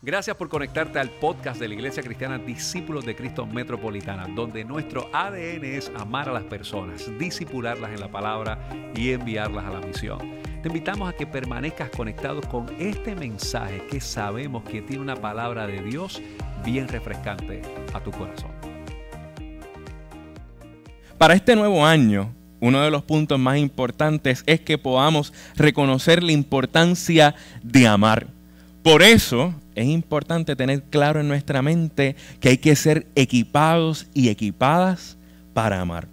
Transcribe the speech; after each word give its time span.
Gracias 0.00 0.36
por 0.36 0.48
conectarte 0.48 1.00
al 1.00 1.10
podcast 1.10 1.58
de 1.58 1.66
la 1.66 1.74
Iglesia 1.74 2.04
Cristiana 2.04 2.38
Discípulos 2.38 3.04
de 3.04 3.16
Cristo 3.16 3.44
Metropolitana, 3.46 4.28
donde 4.32 4.64
nuestro 4.64 5.10
ADN 5.12 5.64
es 5.64 5.90
amar 5.96 6.28
a 6.28 6.32
las 6.32 6.44
personas, 6.44 7.10
disipularlas 7.18 7.90
en 7.90 7.98
la 7.98 8.08
palabra 8.08 8.60
y 8.94 9.10
enviarlas 9.10 9.64
a 9.64 9.70
la 9.70 9.80
misión. 9.80 10.20
Te 10.62 10.68
invitamos 10.68 11.08
a 11.08 11.14
que 11.14 11.26
permanezcas 11.26 11.90
conectado 11.90 12.40
con 12.42 12.66
este 12.78 13.16
mensaje 13.16 13.82
que 13.90 14.00
sabemos 14.00 14.62
que 14.62 14.82
tiene 14.82 15.02
una 15.02 15.16
palabra 15.16 15.66
de 15.66 15.82
Dios 15.82 16.22
bien 16.64 16.86
refrescante 16.86 17.62
a 17.92 17.98
tu 18.00 18.12
corazón. 18.12 18.52
Para 21.18 21.34
este 21.34 21.56
nuevo 21.56 21.84
año, 21.84 22.32
uno 22.60 22.82
de 22.82 22.92
los 22.92 23.02
puntos 23.02 23.40
más 23.40 23.58
importantes 23.58 24.44
es 24.46 24.60
que 24.60 24.78
podamos 24.78 25.32
reconocer 25.56 26.22
la 26.22 26.30
importancia 26.30 27.34
de 27.64 27.88
amar. 27.88 28.28
Por 28.84 29.02
eso 29.02 29.52
es 29.78 29.86
importante 29.86 30.56
tener 30.56 30.82
claro 30.82 31.20
en 31.20 31.28
nuestra 31.28 31.62
mente 31.62 32.16
que 32.40 32.50
hay 32.50 32.58
que 32.58 32.74
ser 32.74 33.06
equipados 33.14 34.08
y 34.12 34.28
equipadas 34.28 35.16
para 35.54 35.80
amar. 35.80 36.08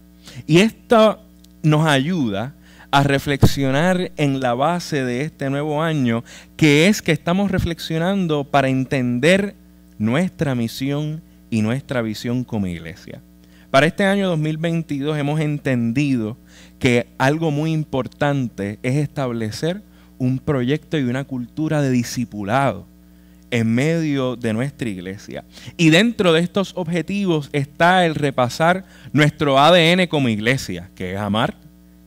Y 0.46 0.60
esto 0.60 1.20
nos 1.64 1.88
ayuda 1.88 2.54
a 2.92 3.04
reflexionar 3.04 4.12
en 4.18 4.40
la 4.40 4.54
base 4.54 5.04
de 5.04 5.22
este 5.22 5.50
nuevo 5.50 5.82
año, 5.82 6.24
que 6.56 6.88
es 6.88 7.02
que 7.02 7.12
estamos 7.12 7.52
reflexionando 7.52 8.44
para 8.44 8.70
entender 8.70 9.56
nuestra 9.98 10.54
misión 10.54 11.22
y 11.50 11.62
nuestra 11.62 12.02
visión 12.02 12.44
como 12.44 12.68
iglesia. 12.68 13.22
Para 13.72 13.88
este 13.88 14.06
año 14.06 14.30
2022 14.30 15.18
hemos 15.18 15.40
entendido 15.40 16.38
que 16.78 17.08
algo 17.18 17.50
muy 17.50 17.74
importante 17.74 18.80
es 18.84 18.96
establecer 18.96 19.82
un 20.18 20.38
proyecto 20.40 20.98
y 20.98 21.04
una 21.04 21.24
cultura 21.24 21.82
de 21.82 21.90
discipulado 21.90 22.86
en 23.56 23.74
medio 23.74 24.36
de 24.36 24.52
nuestra 24.52 24.90
iglesia. 24.90 25.46
Y 25.78 25.90
dentro 25.90 26.34
de 26.34 26.42
estos 26.42 26.74
objetivos 26.76 27.50
está 27.54 28.06
el 28.06 28.14
repasar 28.14 28.84
nuestro 29.14 29.58
ADN 29.58 30.08
como 30.08 30.28
iglesia, 30.28 30.90
que 30.94 31.14
es 31.14 31.20
amar, 31.20 31.56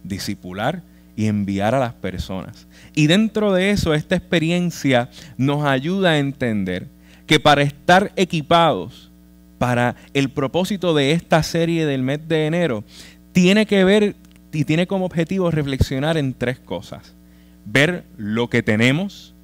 discipular 0.05 0.83
y 1.17 1.27
enviar 1.27 1.75
a 1.75 1.79
las 1.81 1.95
personas. 1.95 2.67
Y 2.95 3.07
dentro 3.07 3.55
de 3.55 3.71
eso, 3.71 3.95
esta 3.95 4.15
experiencia 4.15 5.09
nos 5.39 5.65
ayuda 5.65 6.11
a 6.11 6.19
entender 6.19 6.87
que 7.27 7.41
para 7.41 7.63
estar 7.63 8.13
equipados 8.15 9.11
para 9.57 9.97
el 10.13 10.29
propósito 10.29 10.95
de 10.95 11.13
esta 11.13 11.43
serie 11.43 11.87
del 11.87 12.03
mes 12.03 12.29
de 12.29 12.47
enero, 12.47 12.85
tiene 13.33 13.65
que 13.65 13.85
ver 13.85 14.17
y 14.53 14.65
tiene 14.65 14.87
como 14.87 15.07
objetivo 15.07 15.51
reflexionar 15.51 16.19
en 16.19 16.35
tres 16.35 16.59
cosas. 16.59 17.15
Ver 17.65 18.05
lo 18.19 18.49
que 18.51 18.63
tenemos, 18.63 19.35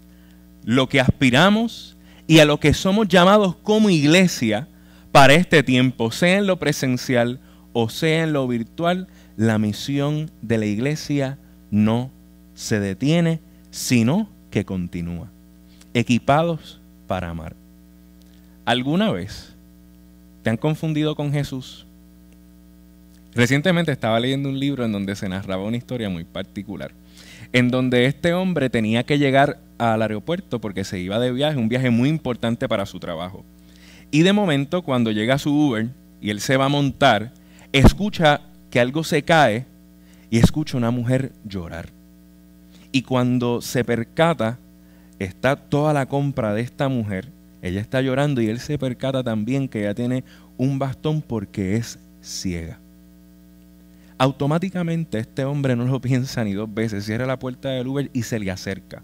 lo 0.64 0.88
que 0.88 1.00
aspiramos 1.00 1.93
y 2.26 2.38
a 2.38 2.44
lo 2.44 2.58
que 2.58 2.74
somos 2.74 3.08
llamados 3.08 3.56
como 3.56 3.90
iglesia 3.90 4.68
para 5.12 5.34
este 5.34 5.62
tiempo, 5.62 6.10
sea 6.10 6.38
en 6.38 6.46
lo 6.46 6.58
presencial 6.58 7.40
o 7.72 7.88
sea 7.88 8.22
en 8.22 8.32
lo 8.32 8.46
virtual, 8.48 9.08
la 9.36 9.58
misión 9.58 10.30
de 10.42 10.58
la 10.58 10.66
iglesia 10.66 11.38
no 11.70 12.10
se 12.54 12.80
detiene, 12.80 13.40
sino 13.70 14.28
que 14.50 14.64
continúa. 14.64 15.28
Equipados 15.92 16.80
para 17.06 17.30
amar. 17.30 17.54
¿Alguna 18.64 19.10
vez 19.10 19.54
te 20.42 20.50
han 20.50 20.56
confundido 20.56 21.16
con 21.16 21.32
Jesús? 21.32 21.86
Recientemente 23.34 23.90
estaba 23.90 24.20
leyendo 24.20 24.48
un 24.48 24.60
libro 24.60 24.84
en 24.84 24.92
donde 24.92 25.16
se 25.16 25.28
narraba 25.28 25.64
una 25.64 25.76
historia 25.76 26.08
muy 26.08 26.24
particular, 26.24 26.92
en 27.52 27.68
donde 27.68 28.06
este 28.06 28.32
hombre 28.32 28.70
tenía 28.70 29.02
que 29.02 29.18
llegar 29.18 29.58
al 29.92 30.02
aeropuerto 30.02 30.60
porque 30.60 30.84
se 30.84 30.98
iba 30.98 31.18
de 31.18 31.32
viaje, 31.32 31.58
un 31.58 31.68
viaje 31.68 31.90
muy 31.90 32.08
importante 32.08 32.68
para 32.68 32.86
su 32.86 32.98
trabajo. 32.98 33.44
Y 34.10 34.22
de 34.22 34.32
momento, 34.32 34.82
cuando 34.82 35.10
llega 35.10 35.38
su 35.38 35.52
Uber 35.52 35.88
y 36.20 36.30
él 36.30 36.40
se 36.40 36.56
va 36.56 36.66
a 36.66 36.68
montar, 36.68 37.32
escucha 37.72 38.40
que 38.70 38.80
algo 38.80 39.04
se 39.04 39.22
cae 39.22 39.66
y 40.30 40.38
escucha 40.38 40.76
una 40.76 40.90
mujer 40.90 41.32
llorar. 41.44 41.88
Y 42.92 43.02
cuando 43.02 43.60
se 43.60 43.84
percata, 43.84 44.58
está 45.18 45.56
toda 45.56 45.92
la 45.92 46.06
compra 46.06 46.54
de 46.54 46.62
esta 46.62 46.88
mujer, 46.88 47.28
ella 47.60 47.80
está 47.80 48.00
llorando 48.00 48.40
y 48.40 48.48
él 48.48 48.60
se 48.60 48.78
percata 48.78 49.22
también 49.22 49.68
que 49.68 49.80
ella 49.80 49.94
tiene 49.94 50.22
un 50.56 50.78
bastón 50.78 51.22
porque 51.22 51.76
es 51.76 51.98
ciega. 52.22 52.78
Automáticamente 54.16 55.18
este 55.18 55.44
hombre 55.44 55.74
no 55.74 55.84
lo 55.86 56.00
piensa 56.02 56.44
ni 56.44 56.52
dos 56.52 56.72
veces, 56.72 57.04
cierra 57.04 57.26
la 57.26 57.38
puerta 57.38 57.70
del 57.70 57.88
Uber 57.88 58.10
y 58.12 58.22
se 58.22 58.38
le 58.38 58.50
acerca 58.50 59.02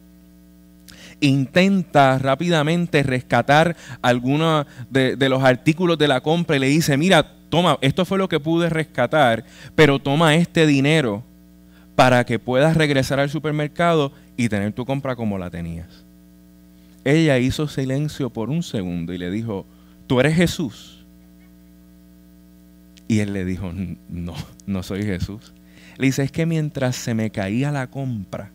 intenta 1.20 2.18
rápidamente 2.18 3.02
rescatar 3.02 3.76
algunos 4.02 4.66
de, 4.90 5.16
los 5.28 5.42
artículos 5.42 5.98
de 5.98 6.08
la 6.08 6.20
compra 6.20 6.56
y 6.56 6.60
le 6.60 6.68
dice, 6.68 6.96
mira, 6.96 7.34
toma, 7.48 7.78
esto 7.80 8.04
fue 8.04 8.18
lo 8.18 8.28
que 8.28 8.40
pude 8.40 8.68
rescatar, 8.68 9.44
pero 9.74 9.98
toma 9.98 10.34
este 10.34 10.66
dinero 10.66 11.22
para 11.94 12.24
que 12.24 12.38
puedas 12.38 12.76
regresar 12.76 13.20
al 13.20 13.30
supermercado 13.30 14.12
y 14.36 14.48
tener 14.48 14.72
tu 14.72 14.86
compra 14.86 15.16
como 15.16 15.38
la 15.38 15.50
tenías. 15.50 16.04
Ella 17.04 17.38
hizo 17.38 17.68
silencio 17.68 18.30
por 18.30 18.50
un 18.50 18.62
segundo 18.62 19.12
y 19.12 19.18
le 19.18 19.30
dijo, 19.30 19.66
¿tú 20.06 20.20
eres 20.20 20.36
Jesús? 20.36 21.04
Y 23.08 23.20
él 23.20 23.32
le 23.32 23.44
dijo, 23.44 23.72
no, 24.08 24.34
no 24.66 24.82
soy 24.82 25.02
Jesús. 25.02 25.52
Le 25.96 26.06
dice, 26.06 26.22
es 26.22 26.32
que 26.32 26.46
mientras 26.46 26.96
se 26.96 27.12
me 27.12 27.30
caía 27.30 27.70
la 27.70 27.88
compra, 27.88 28.50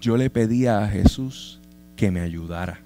yo 0.00 0.16
le 0.16 0.30
pedía 0.30 0.82
a 0.82 0.88
Jesús 0.88 1.60
que 1.96 2.10
me 2.10 2.20
ayudara. 2.20 2.80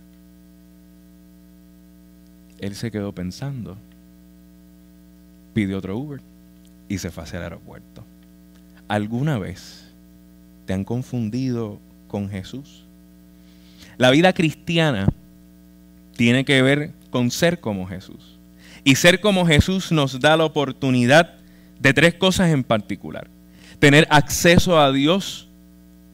Él 2.59 2.75
se 2.75 2.91
quedó 2.91 3.13
pensando, 3.13 3.77
pidió 5.53 5.79
otro 5.79 5.97
Uber 5.97 6.21
y 6.89 6.99
se 6.99 7.11
fue 7.11 7.25
hacia 7.25 7.39
el 7.39 7.45
aeropuerto. 7.45 8.05
¿Alguna 8.89 9.39
vez 9.39 9.85
te 10.67 10.73
han 10.73 10.85
confundido 10.85 11.79
con 12.09 12.29
Jesús? 12.29 12.85
La 13.97 14.11
vida 14.11 14.33
cristiana 14.33 15.09
tiene 16.17 16.45
que 16.45 16.63
ver 16.63 16.93
con 17.11 17.31
ser 17.31 17.61
como 17.61 17.87
Jesús. 17.87 18.39
Y 18.83 18.97
ser 18.97 19.21
como 19.21 19.47
Jesús 19.47 19.93
nos 19.93 20.21
da 20.21 20.37
la 20.37 20.45
oportunidad 20.45 21.35
de 21.81 21.95
tres 21.95 22.15
cosas 22.15 22.51
en 22.51 22.65
particular. 22.65 23.29
Tener 23.79 24.07
acceso 24.11 24.79
a 24.79 24.93
Dios 24.93 25.49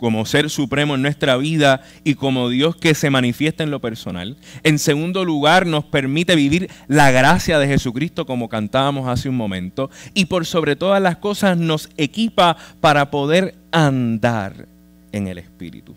como 0.01 0.25
ser 0.25 0.49
supremo 0.49 0.95
en 0.95 1.03
nuestra 1.03 1.37
vida 1.37 1.83
y 2.05 2.15
como 2.15 2.49
Dios 2.49 2.75
que 2.75 2.95
se 2.95 3.11
manifiesta 3.11 3.63
en 3.63 3.71
lo 3.71 3.81
personal. 3.81 4.39
En 4.63 4.79
segundo 4.79 5.27
lugar, 5.27 5.67
nos 5.67 5.85
permite 5.85 6.35
vivir 6.37 6.71
la 6.89 7.11
gracia 7.11 7.59
de 7.59 7.69
Jesucristo 7.69 8.25
como 8.25 8.49
cantábamos 8.49 9.07
hace 9.09 9.29
un 9.29 9.37
momento. 9.37 9.91
Y 10.15 10.25
por 10.25 10.47
sobre 10.47 10.75
todas 10.75 11.03
las 11.03 11.19
cosas 11.19 11.59
nos 11.59 11.91
equipa 11.99 12.57
para 12.81 13.11
poder 13.11 13.57
andar 13.73 14.67
en 15.13 15.29
el 15.29 15.37
Espíritu. 15.37 15.95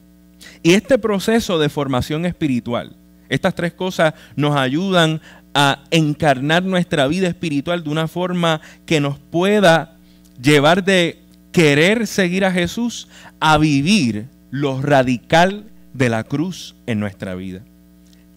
Y 0.62 0.74
este 0.74 0.98
proceso 0.98 1.58
de 1.58 1.70
formación 1.70 2.26
espiritual, 2.26 2.98
estas 3.30 3.56
tres 3.56 3.72
cosas 3.72 4.16
nos 4.36 4.58
ayudan 4.58 5.22
a 5.54 5.86
encarnar 5.92 6.64
nuestra 6.64 7.08
vida 7.08 7.30
espiritual 7.30 7.86
de 7.86 7.90
una 7.90 8.10
forma 8.10 8.60
que 8.86 9.00
nos 9.00 9.18
pueda 9.18 9.96
llevar 10.42 10.84
de 10.84 11.23
querer 11.54 12.08
seguir 12.08 12.44
a 12.44 12.52
Jesús 12.52 13.08
a 13.40 13.58
vivir 13.58 14.28
lo 14.52 14.82
radical 14.82 15.66
de 15.94 16.10
la 16.10 16.26
cruz 16.26 16.76
en 16.86 17.00
nuestra 17.00 17.36
vida, 17.36 17.62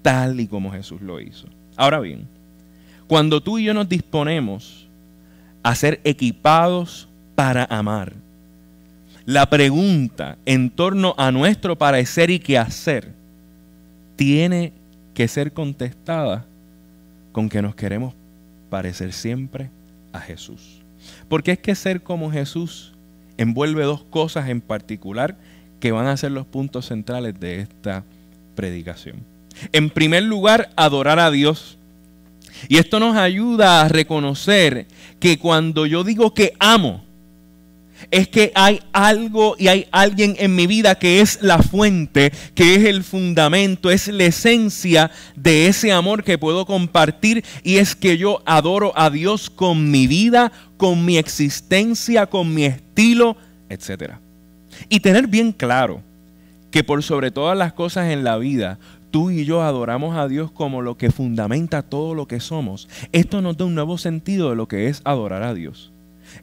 tal 0.03 0.39
y 0.39 0.47
como 0.47 0.71
Jesús 0.71 1.01
lo 1.01 1.21
hizo. 1.21 1.49
Ahora 1.77 1.99
bien, 1.99 2.29
cuando 3.09 3.43
tú 3.43 3.59
y 3.59 3.65
yo 3.65 3.75
nos 3.75 3.89
disponemos 3.89 4.87
a 5.63 5.75
ser 5.75 6.01
equipados 6.05 7.09
para 7.35 7.65
amar, 7.65 8.13
la 9.25 9.51
pregunta 9.51 10.39
en 10.47 10.71
torno 10.71 11.15
a 11.19 11.33
nuestro 11.33 11.77
parecer 11.77 12.31
y 12.31 12.39
qué 12.39 12.59
hacer 12.59 13.13
tiene 14.15 14.73
que 15.15 15.27
ser 15.27 15.53
contestada 15.53 16.47
con 17.33 17.49
que 17.49 17.61
nos 17.63 17.75
queremos 17.75 18.15
parecer 18.71 19.13
siempre 19.13 19.71
a 20.13 20.21
Jesús. 20.21 20.83
Porque 21.29 21.53
es 21.53 21.59
que 21.59 21.75
ser 21.75 22.03
como 22.03 22.31
Jesús 22.31 22.96
envuelve 23.39 23.85
dos 23.85 24.03
cosas 24.05 24.49
en 24.49 24.61
particular 24.61 25.37
que 25.81 25.93
van 25.93 26.07
a 26.07 26.17
ser 26.17 26.33
los 26.33 26.47
puntos 26.47 26.87
centrales 26.87 27.39
de 27.39 27.61
esta 27.61 28.05
predicación. 28.55 29.25
En 29.73 29.91
primer 29.91 30.23
lugar, 30.23 30.71
adorar 30.77 31.19
a 31.19 31.31
Dios. 31.31 31.79
Y 32.69 32.79
esto 32.79 33.01
nos 33.01 33.17
ayuda 33.17 33.83
a 33.83 33.89
reconocer 33.89 34.87
que 35.21 35.39
cuando 35.39 35.87
yo 35.87 36.05
digo 36.05 36.33
que 36.33 36.55
amo, 36.59 37.07
es 38.11 38.29
que 38.29 38.53
hay 38.55 38.81
algo 38.93 39.57
y 39.59 39.69
hay 39.69 39.87
alguien 39.91 40.37
en 40.39 40.55
mi 40.55 40.67
vida 40.67 40.97
que 40.97 41.21
es 41.21 41.39
la 41.43 41.59
fuente, 41.59 42.33
que 42.55 42.75
es 42.75 42.85
el 42.85 43.05
fundamento, 43.05 43.91
es 43.91 44.09
la 44.09 44.25
esencia 44.25 45.11
de 45.35 45.67
ese 45.67 45.93
amor 45.93 46.25
que 46.25 46.39
puedo 46.39 46.67
compartir 46.67 47.45
y 47.63 47.77
es 47.77 47.97
que 47.97 48.19
yo 48.19 48.43
adoro 48.47 48.93
a 48.97 49.11
Dios 49.11 49.51
con 49.51 49.91
mi 49.91 50.07
vida, 50.07 50.53
con 50.77 51.05
mi 51.05 51.17
existencia, 51.17 52.27
con 52.27 52.53
mi 52.53 52.65
estilo, 52.65 53.37
etc. 53.69 54.15
Y 54.89 55.01
tener 55.01 55.27
bien 55.27 55.53
claro 55.53 56.03
que 56.71 56.85
por 56.85 57.03
sobre 57.03 57.31
todas 57.31 57.57
las 57.57 57.73
cosas 57.73 58.11
en 58.11 58.25
la 58.25 58.37
vida, 58.37 58.79
tú 59.11 59.31
y 59.31 59.45
yo 59.45 59.63
adoramos 59.63 60.17
a 60.17 60.29
Dios 60.29 60.51
como 60.51 60.83
lo 60.83 60.97
que 60.97 61.11
fundamenta 61.11 61.83
todo 61.83 62.15
lo 62.15 62.27
que 62.27 62.41
somos, 62.41 62.89
esto 63.13 63.41
nos 63.41 63.57
da 63.57 63.65
un 63.65 63.75
nuevo 63.75 63.99
sentido 63.99 64.51
de 64.51 64.57
lo 64.57 64.69
que 64.69 64.89
es 64.89 65.01
adorar 65.05 65.43
a 65.43 65.55
Dios. 65.55 65.93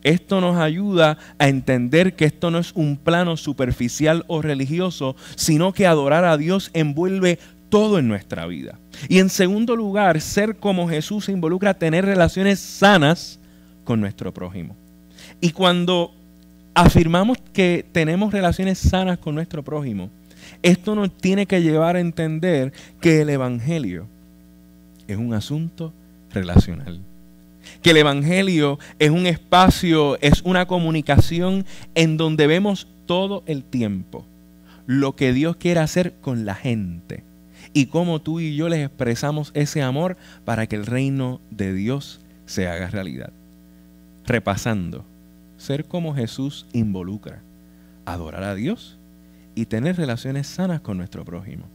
Esto 0.01 0.41
nos 0.41 0.57
ayuda 0.57 1.18
a 1.38 1.50
entender 1.50 2.15
que 2.15 2.25
esto 2.25 2.50
no 2.50 2.57
es 2.57 2.71
un 2.74 2.97
plano 2.97 3.38
superficial 3.38 4.24
o 4.27 4.41
religioso, 4.41 5.15
sino 5.36 5.74
que 5.74 5.86
adorar 5.86 6.25
a 6.25 6.38
Dios 6.38 6.71
envuelve 6.74 7.38
todo 7.69 8.00
en 8.00 8.07
nuestra 8.07 8.45
vida. 8.45 8.79
Y 9.09 9.19
en 9.19 9.29
segundo 9.29 9.75
lugar, 9.75 10.21
ser 10.21 10.57
como 10.57 10.88
Jesús 10.88 11.29
involucra 11.29 11.74
tener 11.74 12.06
relaciones 12.06 12.59
sanas 12.59 13.39
con 13.83 14.00
nuestro 14.00 14.33
prójimo. 14.33 14.75
Y 15.41 15.51
cuando 15.51 16.13
afirmamos 16.74 17.38
que 17.53 17.85
tenemos 17.91 18.33
relaciones 18.33 18.80
sanas 18.80 19.18
con 19.18 19.35
nuestro 19.35 19.63
prójimo, 19.63 20.09
esto 20.62 20.95
nos 20.95 21.15
tiene 21.15 21.45
que 21.45 21.62
llevar 21.62 21.95
a 21.95 22.00
entender 22.00 22.74
que 23.00 23.21
el 23.21 23.30
Evangelio 23.30 24.07
es 25.07 25.18
un 25.18 25.33
asunto 25.33 25.94
relacional. 26.31 27.00
Que 27.81 27.91
el 27.91 27.97
Evangelio 27.97 28.80
es 29.00 29.09
un 29.09 29.25
espacio, 29.25 30.19
es 30.21 30.41
una 30.44 30.65
comunicación 30.65 31.65
en 31.95 32.18
donde 32.18 32.47
vemos 32.47 32.88
todo 33.06 33.44
el 33.45 33.63
tiempo 33.63 34.25
lo 34.86 35.15
que 35.15 35.33
Dios 35.33 35.56
quiere 35.56 35.79
hacer 35.79 36.13
con 36.21 36.45
la 36.45 36.56
gente 36.56 37.24
y 37.74 37.88
cómo 37.88 38.21
tú 38.21 38.39
y 38.39 38.56
yo 38.56 38.69
les 38.69 38.86
expresamos 38.86 39.51
ese 39.53 39.81
amor 39.81 40.18
para 40.45 40.68
que 40.68 40.75
el 40.75 40.86
reino 40.86 41.39
de 41.50 41.74
Dios 41.74 42.19
se 42.45 42.68
haga 42.68 42.89
realidad. 42.89 43.31
Repasando, 44.25 45.06
ser 45.58 45.86
como 45.86 46.16
Jesús 46.16 46.66
involucra 46.74 47.42
adorar 48.06 48.44
a 48.44 48.56
Dios 48.56 48.98
y 49.56 49.66
tener 49.66 49.96
relaciones 49.96 50.48
sanas 50.48 50.81
con 50.81 50.98
nuestro 50.98 51.24
prójimo. 51.24 51.66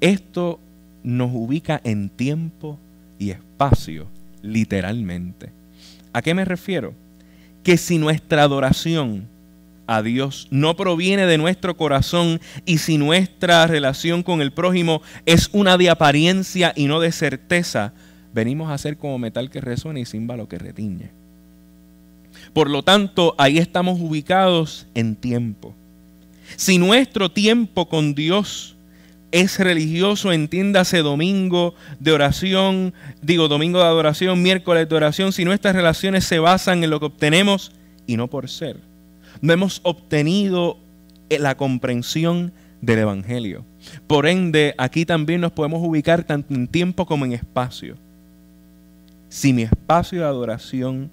Esto 0.00 0.58
nos 1.02 1.30
ubica 1.32 1.80
en 1.84 2.08
tiempo 2.08 2.78
y 3.18 3.30
espacio, 3.30 4.06
literalmente. 4.42 5.50
¿A 6.12 6.22
qué 6.22 6.34
me 6.34 6.44
refiero? 6.44 6.94
Que 7.62 7.76
si 7.76 7.98
nuestra 7.98 8.42
adoración 8.42 9.28
a 9.86 10.02
Dios 10.02 10.48
no 10.50 10.76
proviene 10.76 11.26
de 11.26 11.38
nuestro 11.38 11.76
corazón 11.76 12.40
y 12.64 12.78
si 12.78 12.96
nuestra 12.96 13.66
relación 13.66 14.22
con 14.22 14.40
el 14.40 14.52
prójimo 14.52 15.02
es 15.26 15.50
una 15.52 15.76
de 15.76 15.90
apariencia 15.90 16.72
y 16.74 16.86
no 16.86 17.00
de 17.00 17.12
certeza, 17.12 17.92
venimos 18.32 18.70
a 18.70 18.78
ser 18.78 18.96
como 18.96 19.18
metal 19.18 19.50
que 19.50 19.60
resuena 19.60 20.00
y 20.00 20.06
címbalo 20.06 20.48
que 20.48 20.58
retiñe. 20.58 21.23
Por 22.54 22.70
lo 22.70 22.82
tanto, 22.82 23.34
ahí 23.36 23.58
estamos 23.58 24.00
ubicados 24.00 24.86
en 24.94 25.16
tiempo. 25.16 25.74
Si 26.56 26.78
nuestro 26.78 27.30
tiempo 27.30 27.88
con 27.88 28.14
Dios 28.14 28.76
es 29.32 29.58
religioso, 29.58 30.32
entiéndase 30.32 30.98
domingo 30.98 31.74
de 31.98 32.12
oración, 32.12 32.94
digo 33.20 33.48
domingo 33.48 33.80
de 33.80 33.86
adoración, 33.86 34.40
miércoles 34.40 34.88
de 34.88 34.94
oración, 34.94 35.32
si 35.32 35.44
nuestras 35.44 35.74
relaciones 35.74 36.24
se 36.24 36.38
basan 36.38 36.84
en 36.84 36.90
lo 36.90 37.00
que 37.00 37.06
obtenemos 37.06 37.72
y 38.06 38.16
no 38.16 38.28
por 38.28 38.48
ser, 38.48 38.76
no 39.40 39.52
hemos 39.52 39.80
obtenido 39.82 40.78
la 41.28 41.56
comprensión 41.56 42.52
del 42.80 43.00
Evangelio. 43.00 43.64
Por 44.06 44.28
ende, 44.28 44.74
aquí 44.78 45.04
también 45.04 45.40
nos 45.40 45.50
podemos 45.50 45.82
ubicar 45.84 46.22
tanto 46.22 46.54
en 46.54 46.68
tiempo 46.68 47.04
como 47.04 47.24
en 47.24 47.32
espacio. 47.32 47.96
Si 49.28 49.52
mi 49.52 49.62
espacio 49.62 50.20
de 50.20 50.26
adoración 50.26 51.10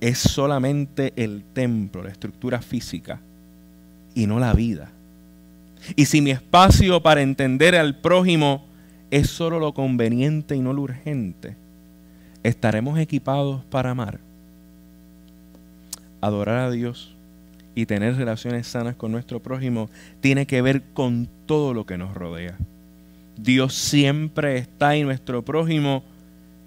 es 0.00 0.18
solamente 0.18 1.12
el 1.16 1.42
templo, 1.52 2.02
la 2.02 2.10
estructura 2.10 2.60
física, 2.60 3.20
y 4.14 4.26
no 4.26 4.38
la 4.38 4.52
vida. 4.52 4.90
Y 5.94 6.06
si 6.06 6.20
mi 6.20 6.30
espacio 6.30 7.02
para 7.02 7.22
entender 7.22 7.76
al 7.76 7.96
prójimo 7.96 8.64
es 9.10 9.28
solo 9.28 9.60
lo 9.60 9.74
conveniente 9.74 10.56
y 10.56 10.60
no 10.60 10.72
lo 10.72 10.82
urgente, 10.82 11.54
estaremos 12.42 12.98
equipados 12.98 13.64
para 13.64 13.90
amar. 13.90 14.18
Adorar 16.20 16.58
a 16.58 16.70
Dios 16.70 17.14
y 17.74 17.86
tener 17.86 18.16
relaciones 18.16 18.66
sanas 18.66 18.96
con 18.96 19.12
nuestro 19.12 19.40
prójimo 19.40 19.90
tiene 20.20 20.46
que 20.46 20.62
ver 20.62 20.82
con 20.94 21.28
todo 21.44 21.74
lo 21.74 21.84
que 21.84 21.98
nos 21.98 22.14
rodea. 22.14 22.56
Dios 23.36 23.74
siempre 23.74 24.56
está 24.56 24.96
en 24.96 25.06
nuestro 25.06 25.44
prójimo. 25.44 26.02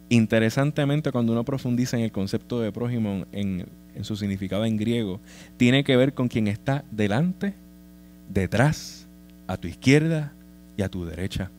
Interesantemente, 0.10 1.12
cuando 1.12 1.32
uno 1.32 1.46
profundiza 1.46 1.98
en 1.98 2.04
el 2.04 2.12
concepto 2.12 2.60
de 2.62 2.72
prójimo 2.72 3.26
en 3.32 3.66
su 4.02 4.16
significado 4.16 4.66
en 4.66 4.78
griego, 4.78 5.20
tiene 5.58 5.84
que 5.84 5.96
ver 5.96 6.14
con 6.14 6.28
quien 6.28 6.48
está 6.48 6.84
delante, 6.92 7.54
detrás, 8.30 9.08
a 9.48 9.58
tu 9.58 9.68
izquierda 9.68 10.32
y 10.78 10.84
a 10.84 10.90
tu 10.90 11.06
derecha. 11.06 11.52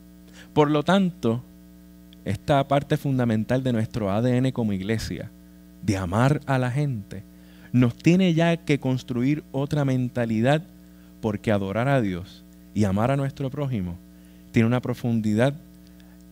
Por 0.53 0.71
lo 0.71 0.83
tanto, 0.83 1.43
esta 2.25 2.67
parte 2.67 2.97
fundamental 2.97 3.63
de 3.63 3.73
nuestro 3.73 4.11
ADN 4.11 4.51
como 4.51 4.73
iglesia, 4.73 5.31
de 5.81 5.97
amar 5.97 6.41
a 6.45 6.57
la 6.57 6.71
gente, 6.71 7.23
nos 7.71 7.95
tiene 7.95 8.33
ya 8.33 8.57
que 8.57 8.79
construir 8.79 9.43
otra 9.51 9.85
mentalidad 9.85 10.63
porque 11.21 11.51
adorar 11.51 11.87
a 11.87 12.01
Dios 12.01 12.43
y 12.73 12.83
amar 12.83 13.11
a 13.11 13.17
nuestro 13.17 13.49
prójimo 13.49 13.97
tiene 14.51 14.67
una 14.67 14.81
profundidad 14.81 15.53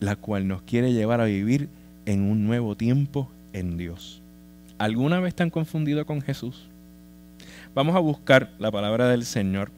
la 0.00 0.16
cual 0.16 0.48
nos 0.48 0.62
quiere 0.62 0.92
llevar 0.92 1.20
a 1.20 1.24
vivir 1.24 1.68
en 2.06 2.22
un 2.22 2.46
nuevo 2.46 2.76
tiempo 2.76 3.30
en 3.52 3.76
Dios. 3.76 4.20
¿Alguna 4.78 5.20
vez 5.20 5.28
están 5.28 5.50
confundido 5.50 6.04
con 6.06 6.22
Jesús? 6.22 6.66
Vamos 7.74 7.94
a 7.94 8.00
buscar 8.00 8.50
la 8.58 8.70
palabra 8.70 9.08
del 9.08 9.24
Señor 9.24 9.70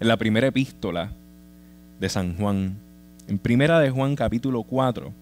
en 0.00 0.08
la 0.08 0.16
primera 0.16 0.48
epístola 0.48 1.12
de 2.00 2.08
San 2.08 2.36
Juan, 2.36 2.76
en 3.28 3.38
primera 3.38 3.78
de 3.78 3.90
Juan 3.90 4.16
capítulo 4.16 4.62
4, 4.62 5.12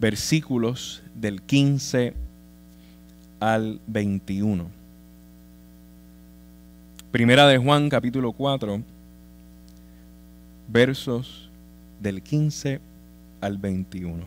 versículos 0.00 1.02
del 1.14 1.42
15 1.42 2.14
al 3.38 3.80
21. 3.86 4.66
Primera 7.12 7.46
de 7.46 7.58
Juan 7.58 7.88
capítulo 7.90 8.32
4, 8.32 8.82
versos 10.68 11.50
del 12.00 12.22
15 12.22 12.74
al 12.74 12.89
21. 13.40 14.24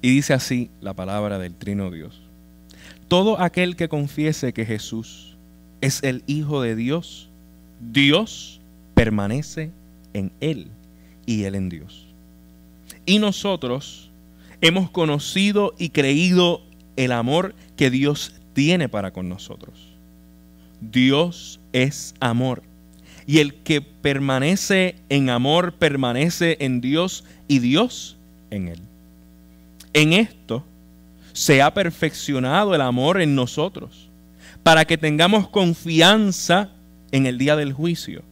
Y 0.00 0.10
dice 0.10 0.34
así 0.34 0.70
la 0.80 0.94
palabra 0.94 1.38
del 1.38 1.54
Trino 1.54 1.90
Dios. 1.90 2.20
Todo 3.08 3.40
aquel 3.40 3.76
que 3.76 3.88
confiese 3.88 4.52
que 4.52 4.64
Jesús 4.64 5.36
es 5.80 6.02
el 6.02 6.24
Hijo 6.26 6.62
de 6.62 6.74
Dios, 6.74 7.28
Dios 7.92 8.60
permanece 8.94 9.70
en 10.12 10.32
él 10.40 10.68
y 11.26 11.44
él 11.44 11.54
en 11.54 11.68
Dios. 11.68 12.06
Y 13.06 13.18
nosotros 13.18 14.10
hemos 14.60 14.90
conocido 14.90 15.74
y 15.78 15.90
creído 15.90 16.62
el 16.96 17.12
amor 17.12 17.54
que 17.76 17.90
Dios 17.90 18.34
tiene 18.54 18.88
para 18.88 19.12
con 19.12 19.28
nosotros. 19.28 19.88
Dios 20.80 21.60
es 21.72 22.14
amor. 22.20 22.62
Y 23.26 23.38
el 23.38 23.54
que 23.54 23.80
permanece 23.80 24.96
en 25.08 25.30
amor 25.30 25.74
permanece 25.74 26.56
en 26.60 26.80
Dios 26.80 27.24
y 27.48 27.60
Dios 27.60 28.16
en 28.50 28.68
él. 28.68 28.80
En 29.92 30.12
esto 30.12 30.64
se 31.32 31.62
ha 31.62 31.72
perfeccionado 31.72 32.74
el 32.74 32.80
amor 32.80 33.20
en 33.20 33.34
nosotros, 33.34 34.08
para 34.62 34.84
que 34.84 34.98
tengamos 34.98 35.48
confianza 35.48 36.70
en 37.10 37.26
el 37.26 37.38
día 37.38 37.56
del 37.56 37.72
juicio. 37.72 38.22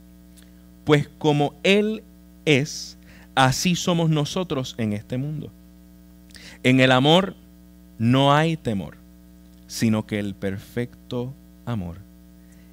Pues 0.85 1.09
como 1.19 1.55
Él 1.63 2.03
es, 2.45 2.97
así 3.35 3.77
somos 3.77 4.11
nosotros 4.11 4.75
en 4.79 4.93
este 4.93 5.19
mundo. 5.19 5.51
En 6.63 6.81
el 6.81 6.93
amor 6.93 7.35
no 7.99 8.35
hay 8.35 8.57
temor, 8.57 8.97
sino 9.67 10.07
que 10.07 10.19
el 10.19 10.35
perfecto 10.35 11.33
amor 11.65 11.99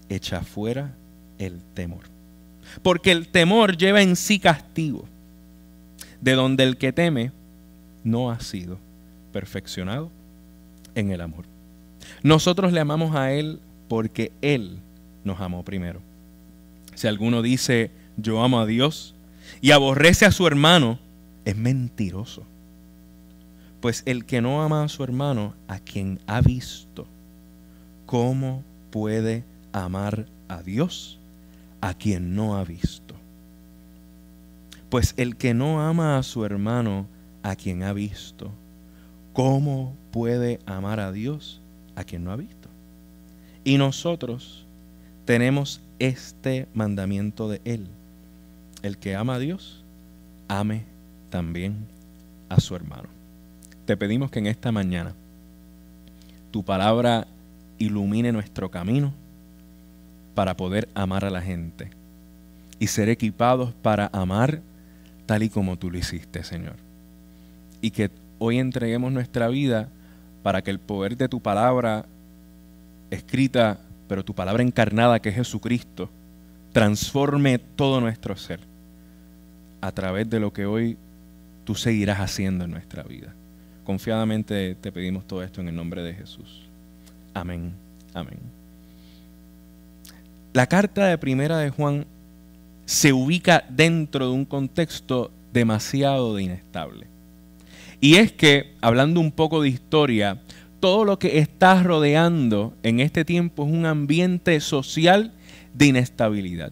echa 0.09 0.41
fuera 0.41 0.93
el 1.39 1.61
temor. 1.73 2.03
Porque 2.83 3.11
el 3.11 3.27
temor 3.27 3.77
lleva 3.77 4.01
en 4.01 4.15
sí 4.15 4.39
castigo, 4.39 5.05
de 6.21 6.33
donde 6.33 6.63
el 6.63 6.77
que 6.77 6.93
teme 6.93 7.31
no 8.03 8.31
ha 8.31 8.39
sido 8.39 8.77
perfeccionado 9.31 10.09
en 10.95 11.11
el 11.11 11.21
amor. 11.21 11.45
Nosotros 12.23 12.71
le 12.73 12.79
amamos 12.79 13.15
a 13.15 13.31
Él 13.31 13.59
porque 13.87 14.31
Él 14.41 14.79
nos 15.23 15.39
amó 15.41 15.63
primero. 15.63 16.01
Si 16.95 17.07
alguno 17.07 17.41
dice, 17.41 17.91
yo 18.17 18.43
amo 18.43 18.59
a 18.59 18.65
Dios 18.65 19.13
y 19.61 19.71
aborrece 19.71 20.25
a 20.25 20.31
su 20.31 20.47
hermano, 20.47 20.99
es 21.45 21.55
mentiroso. 21.55 22.43
Pues 23.81 24.01
el 24.05 24.25
que 24.25 24.41
no 24.41 24.63
ama 24.63 24.83
a 24.83 24.89
su 24.89 25.03
hermano, 25.03 25.53
a 25.67 25.79
quien 25.79 26.19
ha 26.25 26.41
visto, 26.41 27.05
¿cómo 28.05 28.63
puede 28.89 29.43
amar 29.71 30.25
a 30.47 30.63
Dios 30.63 31.16
a 31.87 31.93
quien 31.93 32.35
no 32.35 32.57
ha 32.57 32.65
visto? 32.65 33.15
Pues 34.89 35.13
el 35.15 35.37
que 35.37 35.53
no 35.53 35.81
ama 35.81 36.17
a 36.17 36.23
su 36.23 36.43
hermano, 36.43 37.07
a 37.43 37.55
quien 37.55 37.81
ha 37.81 37.93
visto, 37.93 38.51
¿cómo 39.31 39.95
puede 40.11 40.59
amar 40.65 40.99
a 40.99 41.13
Dios 41.13 41.61
a 41.95 42.03
quien 42.03 42.25
no 42.25 42.33
ha 42.33 42.35
visto? 42.35 42.67
Y 43.63 43.77
nosotros 43.77 44.65
tenemos 45.23 45.79
este 45.99 46.67
mandamiento 46.73 47.47
de 47.47 47.61
Él. 47.63 47.87
El 48.81 48.97
que 48.97 49.15
ama 49.15 49.35
a 49.35 49.39
Dios, 49.39 49.81
ame 50.49 50.83
también 51.29 51.87
a 52.49 52.59
su 52.59 52.75
hermano. 52.75 53.07
Te 53.85 53.95
pedimos 53.95 54.29
que 54.29 54.39
en 54.39 54.47
esta 54.47 54.73
mañana 54.73 55.13
tu 56.51 56.65
palabra 56.65 57.27
ilumine 57.77 58.33
nuestro 58.33 58.69
camino 58.69 59.13
para 60.37 60.55
poder 60.55 60.87
amar 60.93 61.25
a 61.25 61.31
la 61.31 61.41
gente 61.41 61.89
y 62.77 62.85
ser 62.85 63.09
equipados 63.09 63.73
para 63.81 64.07
amar 64.13 64.61
tal 65.25 65.41
y 65.41 65.49
como 65.49 65.77
tú 65.77 65.89
lo 65.89 65.97
hiciste, 65.97 66.43
Señor. 66.43 66.75
Y 67.81 67.89
que 67.89 68.11
hoy 68.37 68.59
entreguemos 68.59 69.11
nuestra 69.11 69.47
vida 69.47 69.89
para 70.43 70.61
que 70.61 70.69
el 70.69 70.77
poder 70.77 71.17
de 71.17 71.27
tu 71.27 71.41
palabra 71.41 72.05
escrita, 73.09 73.79
pero 74.07 74.23
tu 74.23 74.35
palabra 74.35 74.61
encarnada 74.61 75.19
que 75.19 75.29
es 75.29 75.35
Jesucristo, 75.35 76.07
transforme 76.71 77.57
todo 77.57 77.99
nuestro 77.99 78.37
ser 78.37 78.59
a 79.81 79.91
través 79.91 80.29
de 80.29 80.39
lo 80.39 80.53
que 80.53 80.67
hoy 80.67 80.99
tú 81.63 81.73
seguirás 81.73 82.19
haciendo 82.19 82.65
en 82.65 82.69
nuestra 82.69 83.01
vida. 83.01 83.33
Confiadamente 83.83 84.75
te 84.75 84.91
pedimos 84.91 85.25
todo 85.25 85.41
esto 85.41 85.61
en 85.61 85.69
el 85.69 85.75
nombre 85.75 86.03
de 86.03 86.13
Jesús. 86.13 86.61
Amén. 87.33 87.73
Amén. 88.13 88.56
La 90.57 90.65
carta 90.65 91.05
de 91.05 91.19
primera 91.19 91.59
de 91.59 91.69
Juan 91.69 92.07
se 92.85 93.13
ubica 93.13 93.63
dentro 93.69 94.25
de 94.25 94.33
un 94.33 94.43
contexto 94.43 95.29
demasiado 95.53 96.33
de 96.33 96.41
inestable. 96.41 97.05
Y 98.01 98.15
es 98.15 98.31
que, 98.31 98.73
hablando 98.81 99.19
un 99.19 99.31
poco 99.31 99.61
de 99.61 99.69
historia, 99.69 100.41
todo 100.79 101.05
lo 101.05 101.19
que 101.19 101.37
está 101.37 101.83
rodeando 101.83 102.73
en 102.81 103.01
este 103.01 103.23
tiempo 103.23 103.67
es 103.67 103.71
un 103.71 103.85
ambiente 103.85 104.59
social 104.59 105.31
de 105.75 105.85
inestabilidad. 105.85 106.71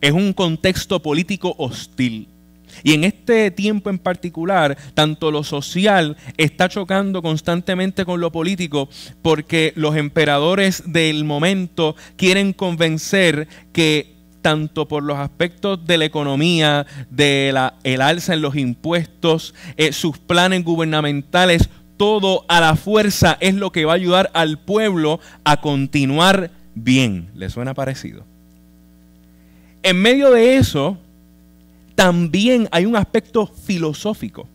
Es 0.00 0.10
un 0.10 0.32
contexto 0.32 1.00
político 1.00 1.54
hostil. 1.56 2.26
Y 2.82 2.94
en 2.94 3.04
este 3.04 3.50
tiempo 3.50 3.90
en 3.90 3.98
particular, 3.98 4.76
tanto 4.94 5.30
lo 5.30 5.44
social 5.44 6.16
está 6.36 6.68
chocando 6.68 7.22
constantemente 7.22 8.04
con 8.04 8.20
lo 8.20 8.32
político 8.32 8.88
porque 9.22 9.72
los 9.76 9.96
emperadores 9.96 10.82
del 10.86 11.24
momento 11.24 11.96
quieren 12.16 12.52
convencer 12.52 13.48
que 13.72 14.18
tanto 14.42 14.88
por 14.88 15.02
los 15.02 15.18
aspectos 15.18 15.84
de 15.86 15.98
la 15.98 16.04
economía, 16.04 16.86
de 17.10 17.50
la, 17.52 17.74
el 17.82 18.00
alza 18.00 18.34
en 18.34 18.42
los 18.42 18.56
impuestos, 18.56 19.54
eh, 19.76 19.92
sus 19.92 20.18
planes 20.18 20.64
gubernamentales, 20.64 21.68
todo 21.96 22.44
a 22.48 22.60
la 22.60 22.76
fuerza 22.76 23.36
es 23.40 23.54
lo 23.54 23.72
que 23.72 23.84
va 23.84 23.92
a 23.92 23.96
ayudar 23.96 24.30
al 24.32 24.58
pueblo 24.58 25.20
a 25.44 25.60
continuar 25.60 26.50
bien. 26.74 27.30
¿Le 27.34 27.50
suena 27.50 27.74
parecido? 27.74 28.24
En 29.82 30.00
medio 30.00 30.30
de 30.30 30.56
eso, 30.56 30.98
también 31.98 32.68
hay 32.70 32.86
un 32.86 32.94
aspecto 32.94 33.44
filosófico. 33.44 34.46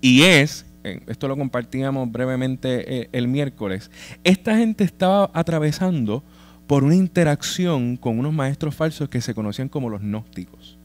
Y 0.00 0.22
es, 0.22 0.64
eh, 0.84 1.02
esto 1.06 1.28
lo 1.28 1.36
compartíamos 1.36 2.10
brevemente 2.10 3.02
eh, 3.02 3.08
el 3.12 3.28
miércoles, 3.28 3.90
esta 4.24 4.56
gente 4.56 4.82
estaba 4.82 5.30
atravesando 5.34 6.24
por 6.66 6.82
una 6.82 6.94
interacción 6.94 7.98
con 7.98 8.18
unos 8.18 8.32
maestros 8.32 8.74
falsos 8.74 9.10
que 9.10 9.20
se 9.20 9.34
conocían 9.34 9.68
como 9.68 9.90
los 9.90 10.00
gnósticos. 10.00 10.78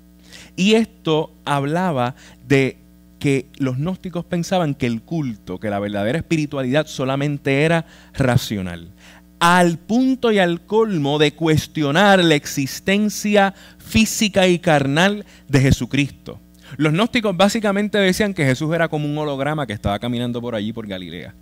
Y 0.57 0.73
esto 0.73 1.31
hablaba 1.45 2.15
de 2.45 2.75
que 3.19 3.45
los 3.57 3.77
gnósticos 3.77 4.25
pensaban 4.25 4.75
que 4.75 4.87
el 4.87 5.01
culto, 5.01 5.57
que 5.57 5.69
la 5.69 5.79
verdadera 5.79 6.17
espiritualidad 6.17 6.85
solamente 6.85 7.61
era 7.61 7.85
racional, 8.13 8.91
al 9.41 9.79
punto 9.79 10.31
y 10.31 10.37
al 10.37 10.61
colmo 10.61 11.17
de 11.17 11.33
cuestionar 11.33 12.23
la 12.23 12.35
existencia 12.35 13.55
física 13.79 14.47
y 14.47 14.59
carnal 14.59 15.25
de 15.47 15.59
Jesucristo. 15.59 16.39
Los 16.77 16.93
gnósticos 16.93 17.35
básicamente 17.35 17.97
decían 17.97 18.35
que 18.35 18.45
Jesús 18.45 18.73
era 18.73 18.87
como 18.87 19.07
un 19.07 19.17
holograma 19.17 19.65
que 19.65 19.73
estaba 19.73 19.97
caminando 19.97 20.39
por 20.39 20.53
allí, 20.53 20.71
por 20.71 20.85
Galilea. 20.85 21.33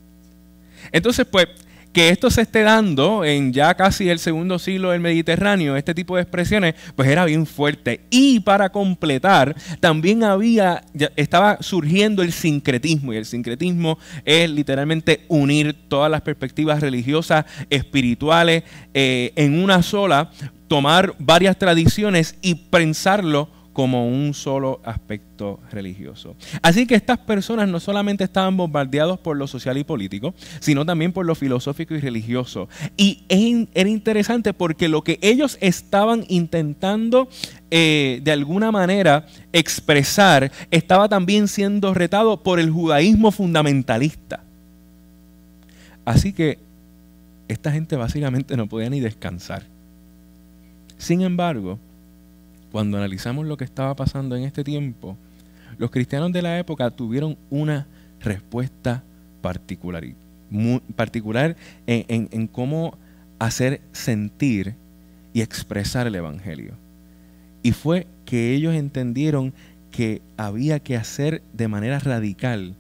Entonces, 0.94 1.28
pues, 1.30 1.50
que 1.94 2.10
esto 2.10 2.30
se 2.30 2.42
esté 2.42 2.62
dando 2.62 3.26
en 3.26 3.52
ya 3.52 3.74
casi 3.76 4.10
el 4.10 4.20
segundo 4.20 4.60
siglo 4.60 4.92
del 4.92 5.02
Mediterráneo, 5.02 5.76
este 5.76 5.94
tipo 5.94 6.16
de 6.16 6.22
expresiones, 6.22 6.76
pues 6.96 7.10
era 7.10 7.26
bien 7.26 7.46
fuerte. 7.46 8.02
Y 8.10 8.40
para 8.42 8.70
completar, 8.70 9.56
también 9.80 10.24
había, 10.24 10.84
estaba 11.16 11.58
surgiendo 11.62 12.22
el 12.22 12.32
sincretismo, 12.32 13.14
y 13.14 13.18
el 13.18 13.26
sincretismo 13.26 13.98
es 14.24 14.50
literalmente 14.50 15.26
unir 15.28 15.76
todas 15.88 16.12
las 16.12 16.22
perspectivas 16.22 16.82
religiosas, 16.82 17.46
espirituales, 17.70 18.64
eh, 18.94 19.34
en 19.36 19.62
una 19.62 19.82
sola, 19.82 20.32
tomar 20.68 21.16
varias 21.18 21.58
tradiciones 21.58 22.36
y 22.42 22.56
pensarlo 22.56 23.50
como 23.80 24.06
un 24.06 24.34
solo 24.34 24.82
aspecto 24.84 25.62
religioso. 25.72 26.36
Así 26.62 26.86
que 26.86 26.96
estas 26.96 27.18
personas 27.18 27.70
no 27.70 27.80
solamente 27.80 28.26
estaban 28.26 28.58
bombardeados 28.58 29.22
por 29.22 29.38
lo 29.38 29.48
social 29.48 29.78
y 29.78 29.86
político, 29.86 30.36
sino 30.60 30.86
también 30.86 31.14
por 31.14 31.26
lo 31.26 31.34
filosófico 31.34 31.96
y 31.96 32.02
religioso. 32.02 32.68
Y 32.98 33.24
era 33.30 33.88
interesante 33.88 34.54
porque 34.54 34.90
lo 34.90 35.06
que 35.06 35.18
ellos 35.22 35.58
estaban 35.62 36.26
intentando 36.28 37.30
eh, 37.72 38.20
de 38.22 38.32
alguna 38.34 38.70
manera 38.70 39.28
expresar 39.54 40.52
estaba 40.72 41.08
también 41.08 41.48
siendo 41.48 41.94
retado 41.94 42.44
por 42.44 42.60
el 42.60 42.72
judaísmo 42.72 43.32
fundamentalista. 43.32 44.44
Así 46.04 46.34
que 46.34 46.60
esta 47.48 47.72
gente 47.72 47.96
básicamente 47.96 48.58
no 48.58 48.68
podía 48.68 48.90
ni 48.90 49.00
descansar. 49.00 49.64
Sin 50.98 51.22
embargo, 51.22 51.80
cuando 52.72 52.98
analizamos 52.98 53.46
lo 53.46 53.58
que 53.58 53.64
estaba 53.64 53.96
pasando 53.96 54.36
en 54.36 54.44
este 54.44 54.64
tiempo, 54.64 55.18
los 55.78 55.92
cristianos 55.92 56.32
de 56.32 56.42
la 56.42 56.60
época 56.60 56.90
tuvieron 56.92 57.38
una 57.50 57.88
respuesta 58.20 59.04
particular, 59.42 60.04
particular 60.96 61.56
en, 61.88 62.48
cómo 62.48 62.98
hacer 63.40 63.82
sentir 63.92 64.76
y 65.34 65.42
expresar 65.42 66.08
el 66.08 66.16
Evangelio. 66.16 66.74
Y 67.64 67.72
fue 67.72 68.08
que 68.26 68.54
ellos 68.54 68.74
entendieron 68.74 69.54
que 69.92 70.22
había 70.38 70.80
que 70.80 70.98
hacer 70.98 71.42
de 71.54 71.68
manera 71.68 72.00
radical, 72.00 72.76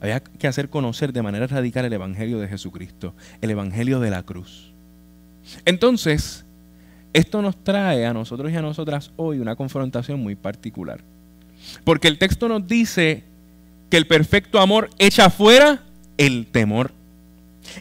había 0.00 0.20
que 0.20 0.48
hacer 0.48 0.68
conocer 0.68 1.12
de 1.12 1.22
manera 1.22 1.46
radical 1.46 1.84
el 1.84 1.92
Evangelio 1.92 2.38
de 2.38 2.48
Jesucristo, 2.48 3.14
el 3.40 3.50
Evangelio 3.50 4.00
de 4.00 4.10
la 4.10 4.22
cruz. 4.22 4.72
Entonces, 5.64 6.44
esto 7.12 7.42
nos 7.42 7.62
trae 7.62 8.06
a 8.06 8.12
nosotros 8.12 8.52
y 8.52 8.56
a 8.56 8.62
nosotras 8.62 9.10
hoy 9.16 9.38
una 9.38 9.56
confrontación 9.56 10.20
muy 10.20 10.34
particular. 10.34 11.00
Porque 11.84 12.08
el 12.08 12.18
texto 12.18 12.48
nos 12.48 12.66
dice 12.66 13.24
que 13.90 13.96
el 13.96 14.06
perfecto 14.06 14.60
amor 14.60 14.90
echa 14.98 15.30
fuera 15.30 15.82
el 16.16 16.46
temor. 16.46 16.92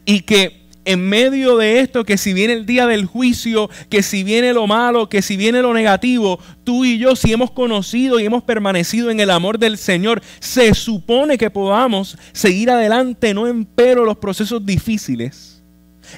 Y 0.06 0.22
que 0.22 0.60
en 0.86 1.08
medio 1.08 1.58
de 1.58 1.82
esto, 1.82 2.04
que 2.04 2.18
si 2.18 2.34
viene 2.34 2.54
el 2.54 2.66
día 2.66 2.88
del 2.88 3.06
juicio, 3.06 3.70
que 3.90 4.02
si 4.02 4.24
viene 4.24 4.54
lo 4.54 4.66
malo, 4.66 5.08
que 5.08 5.22
si 5.22 5.38
viene 5.38 5.62
lo 5.62 5.74
negativo, 5.74 6.40
tú 6.64 6.84
y 6.84 6.98
yo, 6.98 7.16
si 7.16 7.32
hemos 7.32 7.52
conocido 7.52 8.20
y 8.20 8.26
hemos 8.26 8.44
permanecido 8.44 9.12
en 9.12 9.20
el 9.20 9.30
amor 9.30 9.60
del 9.60 9.78
Señor, 9.78 10.22
se 10.40 10.74
supone 10.74 11.38
que 11.38 11.52
podamos 11.52 12.18
seguir 12.32 12.72
adelante, 12.72 13.34
no 13.34 13.48
empero 13.48 14.04
los 14.04 14.18
procesos 14.18 14.66
difíciles 14.66 15.59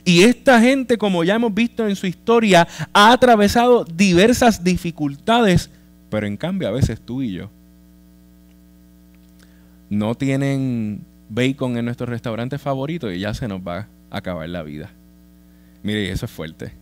y 0.05 0.23
esta 0.23 0.61
gente, 0.61 0.97
como 0.97 1.23
ya 1.23 1.35
hemos 1.35 1.53
visto 1.53 1.87
en 1.87 1.95
su 1.95 2.07
historia, 2.07 2.67
ha 2.93 3.11
atravesado 3.11 3.85
diversas 3.85 4.63
dificultades, 4.63 5.69
pero 6.09 6.27
en 6.27 6.37
cambio 6.37 6.67
a 6.67 6.71
veces 6.71 6.99
tú 6.99 7.21
y 7.21 7.33
yo 7.33 7.49
no 9.89 10.15
tienen 10.15 11.03
bacon 11.29 11.77
en 11.77 11.85
nuestro 11.85 12.05
restaurante 12.05 12.57
favorito 12.57 13.11
y 13.11 13.19
ya 13.19 13.33
se 13.33 13.47
nos 13.47 13.59
va 13.59 13.87
a 14.09 14.17
acabar 14.17 14.47
la 14.47 14.63
vida. 14.63 14.89
Mire, 15.83 16.09
eso 16.09 16.25
es 16.25 16.31
fuerte. 16.31 16.80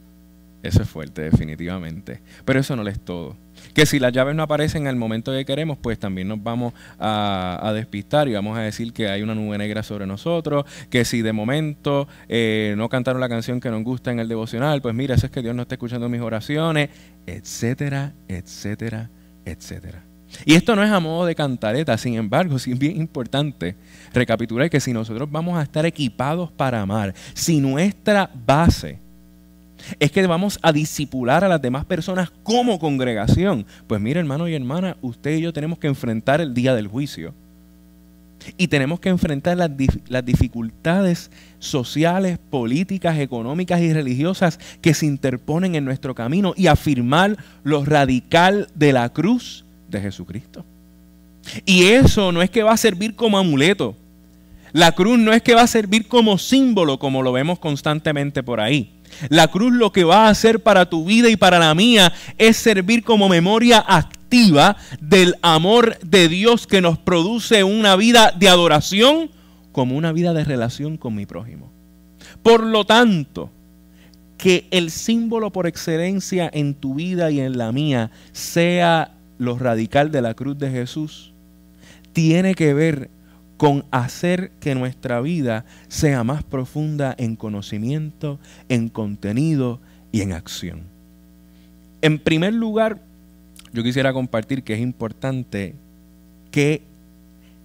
Eso 0.61 0.81
es 0.81 0.89
fuerte, 0.89 1.21
definitivamente. 1.21 2.21
Pero 2.43 2.59
eso 2.59 2.75
no 2.75 2.85
es 2.87 2.99
todo. 2.99 3.37
Que 3.73 3.85
si 3.85 3.99
las 3.99 4.11
llaves 4.11 4.35
no 4.35 4.43
aparecen 4.43 4.83
en 4.83 4.87
el 4.89 4.95
momento 4.97 5.31
que 5.31 5.45
queremos, 5.45 5.77
pues 5.77 5.97
también 5.97 6.27
nos 6.27 6.41
vamos 6.43 6.73
a, 6.99 7.71
despistar 7.73 8.27
y 8.27 8.33
vamos 8.33 8.57
a 8.57 8.61
decir 8.61 8.91
que 8.91 9.07
hay 9.07 9.21
una 9.21 9.35
nube 9.35 9.57
negra 9.57 9.83
sobre 9.83 10.05
nosotros. 10.05 10.65
Que 10.89 11.05
si 11.05 11.21
de 11.21 11.31
momento 11.31 12.07
eh, 12.27 12.73
no 12.77 12.89
cantaron 12.89 13.21
la 13.21 13.29
canción 13.29 13.61
que 13.61 13.69
nos 13.69 13.83
gusta 13.83 14.11
en 14.11 14.19
el 14.19 14.27
devocional, 14.27 14.81
pues 14.81 14.93
mira, 14.93 15.15
eso 15.15 15.27
es 15.27 15.31
que 15.31 15.41
Dios 15.41 15.55
no 15.55 15.61
está 15.61 15.75
escuchando 15.75 16.09
mis 16.09 16.21
oraciones, 16.21 16.89
etcétera, 17.25 18.13
etcétera, 18.27 19.09
etcétera. 19.45 20.03
Y 20.45 20.53
esto 20.55 20.75
no 20.75 20.83
es 20.83 20.91
a 20.91 20.99
modo 20.99 21.25
de 21.25 21.35
cantareta, 21.35 21.97
sin 21.97 22.15
embargo, 22.15 22.59
sí 22.59 22.73
es 22.73 22.79
bien 22.79 22.97
importante 22.97 23.75
recapitular 24.13 24.69
que 24.69 24.79
si 24.79 24.93
nosotros 24.93 25.29
vamos 25.31 25.57
a 25.57 25.63
estar 25.63 25.85
equipados 25.85 26.51
para 26.51 26.81
amar, 26.81 27.15
si 27.33 27.59
nuestra 27.59 28.29
base 28.45 28.99
es 29.99 30.11
que 30.11 30.25
vamos 30.27 30.59
a 30.61 30.71
disipular 30.71 31.43
a 31.43 31.49
las 31.49 31.61
demás 31.61 31.85
personas 31.85 32.31
como 32.43 32.79
congregación. 32.79 33.65
Pues 33.87 34.01
mire, 34.01 34.19
hermano 34.19 34.47
y 34.47 34.55
hermana, 34.55 34.97
usted 35.01 35.37
y 35.37 35.41
yo 35.41 35.53
tenemos 35.53 35.79
que 35.79 35.87
enfrentar 35.87 36.41
el 36.41 36.53
día 36.53 36.75
del 36.75 36.87
juicio. 36.87 37.33
Y 38.57 38.69
tenemos 38.69 38.99
que 39.01 39.09
enfrentar 39.09 39.57
las, 39.57 39.69
las, 40.07 40.25
dificultades 40.25 41.29
sociales, 41.59 42.39
políticas, 42.49 43.19
económicas 43.19 43.81
y 43.81 43.91
religiosas 43.91 44.59
que 44.81 44.93
se 44.93 45.05
interponen 45.05 45.75
en 45.75 45.83
nuestro 45.83 46.15
camino 46.15 46.53
y 46.55 46.67
afirmar 46.67 47.37
lo 47.63 47.83
radical 47.83 48.69
de 48.75 48.93
la 48.93 49.09
cruz 49.09 49.65
de 49.89 49.99
Jesucristo. 49.99 50.65
Y 51.65 51.85
eso 51.87 52.31
no 52.31 52.41
es 52.41 52.49
que 52.49 52.63
va 52.63 52.71
a 52.71 52.77
servir 52.77 53.15
como 53.15 53.37
amuleto. 53.37 53.95
La 54.71 54.91
cruz 54.91 55.17
no 55.17 55.33
es 55.33 55.41
que 55.41 55.55
va 55.55 55.63
a 55.63 55.67
servir 55.67 56.07
como 56.07 56.37
símbolo, 56.37 56.99
como 56.99 57.23
lo 57.23 57.31
vemos 57.31 57.59
constantemente 57.59 58.43
por 58.43 58.59
ahí. 58.59 58.91
La 59.29 59.47
cruz 59.47 59.73
lo 59.73 59.91
que 59.91 60.03
va 60.03 60.27
a 60.27 60.29
hacer 60.29 60.61
para 60.61 60.89
tu 60.89 61.05
vida 61.05 61.29
y 61.29 61.35
para 61.35 61.59
la 61.59 61.75
mía 61.75 62.13
es 62.37 62.57
servir 62.57 63.03
como 63.03 63.29
memoria 63.29 63.83
activa 63.87 64.77
del 65.01 65.35
amor 65.41 65.97
de 65.99 66.27
Dios 66.27 66.67
que 66.67 66.81
nos 66.81 66.97
produce 66.97 67.63
una 67.63 67.95
vida 67.95 68.33
de 68.37 68.49
adoración 68.49 69.29
como 69.71 69.95
una 69.95 70.11
vida 70.11 70.33
de 70.33 70.43
relación 70.43 70.97
con 70.97 71.15
mi 71.15 71.25
prójimo. 71.25 71.71
Por 72.43 72.63
lo 72.63 72.85
tanto, 72.85 73.49
que 74.37 74.67
el 74.71 74.89
símbolo 74.89 75.51
por 75.51 75.67
excelencia 75.67 76.49
en 76.51 76.73
tu 76.73 76.95
vida 76.95 77.29
y 77.29 77.41
en 77.41 77.57
la 77.57 77.71
mía 77.71 78.09
sea 78.31 79.11
lo 79.37 79.57
radical 79.57 80.11
de 80.11 80.21
la 80.21 80.33
cruz 80.33 80.57
de 80.57 80.71
Jesús, 80.71 81.33
tiene 82.13 82.55
que 82.55 82.73
ver 82.73 83.09
con 83.59 83.83
hacer 83.91 84.51
que 84.61 84.73
nuestra 84.73 85.19
vida 85.19 85.65
sea 85.89 86.23
más 86.23 86.43
profunda 86.43 87.13
en 87.17 87.35
conocimiento, 87.35 88.39
en 88.69 88.87
contenido 88.87 89.81
y 90.13 90.21
en 90.21 90.31
acción. 90.31 90.83
En 92.01 92.19
primer 92.19 92.53
lugar, 92.53 93.01
yo 93.73 93.83
quisiera 93.83 94.13
compartir 94.13 94.63
que 94.63 94.75
es 94.75 94.79
importante 94.79 95.75
qué 96.51 96.83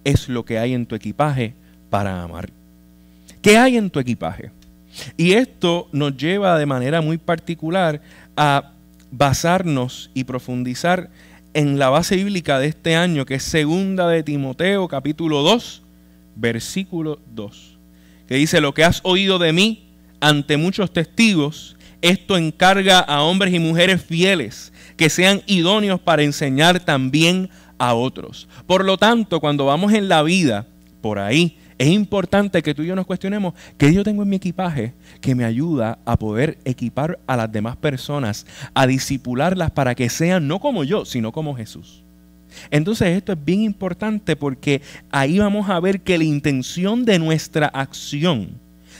es 0.03 0.27
lo 0.27 0.43
que 0.43 0.59
hay 0.59 0.73
en 0.73 0.85
tu 0.85 0.95
equipaje 0.95 1.53
para 1.89 2.21
amar. 2.21 2.49
¿Qué 3.41 3.57
hay 3.57 3.77
en 3.77 3.89
tu 3.89 4.01
equipaje? 4.01 4.51
Y 5.15 5.31
esto 5.31 5.87
nos 5.93 6.17
lleva 6.17 6.59
de 6.59 6.65
manera 6.65 6.99
muy 6.99 7.17
particular 7.17 8.01
a 8.35 8.73
basarnos 9.11 10.11
y 10.13 10.25
profundizar 10.25 11.09
en 11.53 11.79
la 11.79 11.87
base 11.87 12.17
bíblica 12.17 12.59
de 12.59 12.67
este 12.67 12.97
año, 12.97 13.25
que 13.25 13.35
es 13.35 13.43
segunda 13.43 14.09
de 14.09 14.23
Timoteo, 14.23 14.89
capítulo 14.89 15.41
2, 15.41 15.83
versículo 16.35 17.19
2, 17.33 17.77
que 18.27 18.35
dice, 18.35 18.61
lo 18.61 18.73
que 18.73 18.83
has 18.83 19.01
oído 19.03 19.39
de 19.39 19.53
mí 19.53 19.89
ante 20.19 20.57
muchos 20.57 20.91
testigos, 20.91 21.75
esto 22.01 22.37
encarga 22.37 22.99
a 22.99 23.21
hombres 23.23 23.53
y 23.53 23.59
mujeres 23.59 24.03
fieles, 24.03 24.71
que 24.97 25.09
sean 25.09 25.41
idóneos 25.47 25.99
para 25.99 26.23
enseñar 26.23 26.79
también 26.79 27.49
a 27.77 27.93
otros. 27.93 28.47
Por 28.67 28.85
lo 28.85 28.97
tanto, 28.97 29.39
cuando 29.39 29.65
vamos 29.65 29.93
en 29.93 30.07
la 30.07 30.23
vida, 30.23 30.67
por 31.01 31.19
ahí, 31.19 31.57
es 31.77 31.89
importante 31.89 32.63
que 32.63 32.73
tú 32.73 32.83
y 32.83 32.87
yo 32.87 32.95
nos 32.95 33.05
cuestionemos 33.05 33.53
qué 33.77 33.93
yo 33.93 34.03
tengo 34.03 34.23
en 34.23 34.29
mi 34.29 34.37
equipaje 34.37 34.93
que 35.19 35.35
me 35.35 35.43
ayuda 35.43 35.99
a 36.05 36.17
poder 36.17 36.57
equipar 36.63 37.19
a 37.27 37.35
las 37.35 37.51
demás 37.51 37.75
personas, 37.75 38.45
a 38.73 38.87
disipularlas 38.87 39.71
para 39.71 39.93
que 39.93 40.09
sean 40.09 40.47
no 40.47 40.59
como 40.59 40.85
yo, 40.85 41.03
sino 41.03 41.33
como 41.33 41.55
Jesús. 41.55 42.04
Entonces 42.71 43.17
esto 43.17 43.33
es 43.33 43.43
bien 43.43 43.61
importante 43.61 44.35
porque 44.35 44.81
ahí 45.11 45.39
vamos 45.39 45.69
a 45.69 45.79
ver 45.79 46.01
que 46.01 46.17
la 46.17 46.23
intención 46.23 47.05
de 47.05 47.19
nuestra 47.19 47.67
acción, 47.67 48.49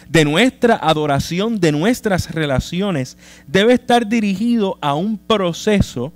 de 0.10 0.26
nuestra 0.26 0.76
adoración, 0.76 1.60
de 1.60 1.72
nuestras 1.72 2.32
relaciones, 2.32 3.18
debe 3.48 3.74
estar 3.74 4.08
dirigido 4.08 4.78
a 4.82 4.94
un 4.94 5.18
proceso 5.18 6.14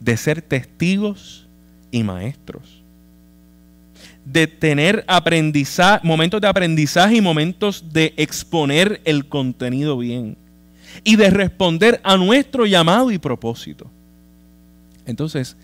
de 0.00 0.16
ser 0.16 0.42
testigos 0.42 1.46
y 1.90 2.02
maestros. 2.02 2.82
De 4.24 4.46
tener 4.46 5.04
aprendizaje, 5.06 6.06
momentos 6.06 6.40
de 6.40 6.48
aprendizaje 6.48 7.16
y 7.16 7.20
momentos 7.20 7.84
de 7.92 8.14
exponer 8.16 9.00
el 9.04 9.28
contenido 9.28 9.98
bien. 9.98 10.36
Y 11.02 11.16
de 11.16 11.30
responder 11.30 12.00
a 12.04 12.16
nuestro 12.16 12.66
llamado 12.66 13.10
y 13.10 13.18
propósito. 13.18 13.90
Entonces, 15.06 15.56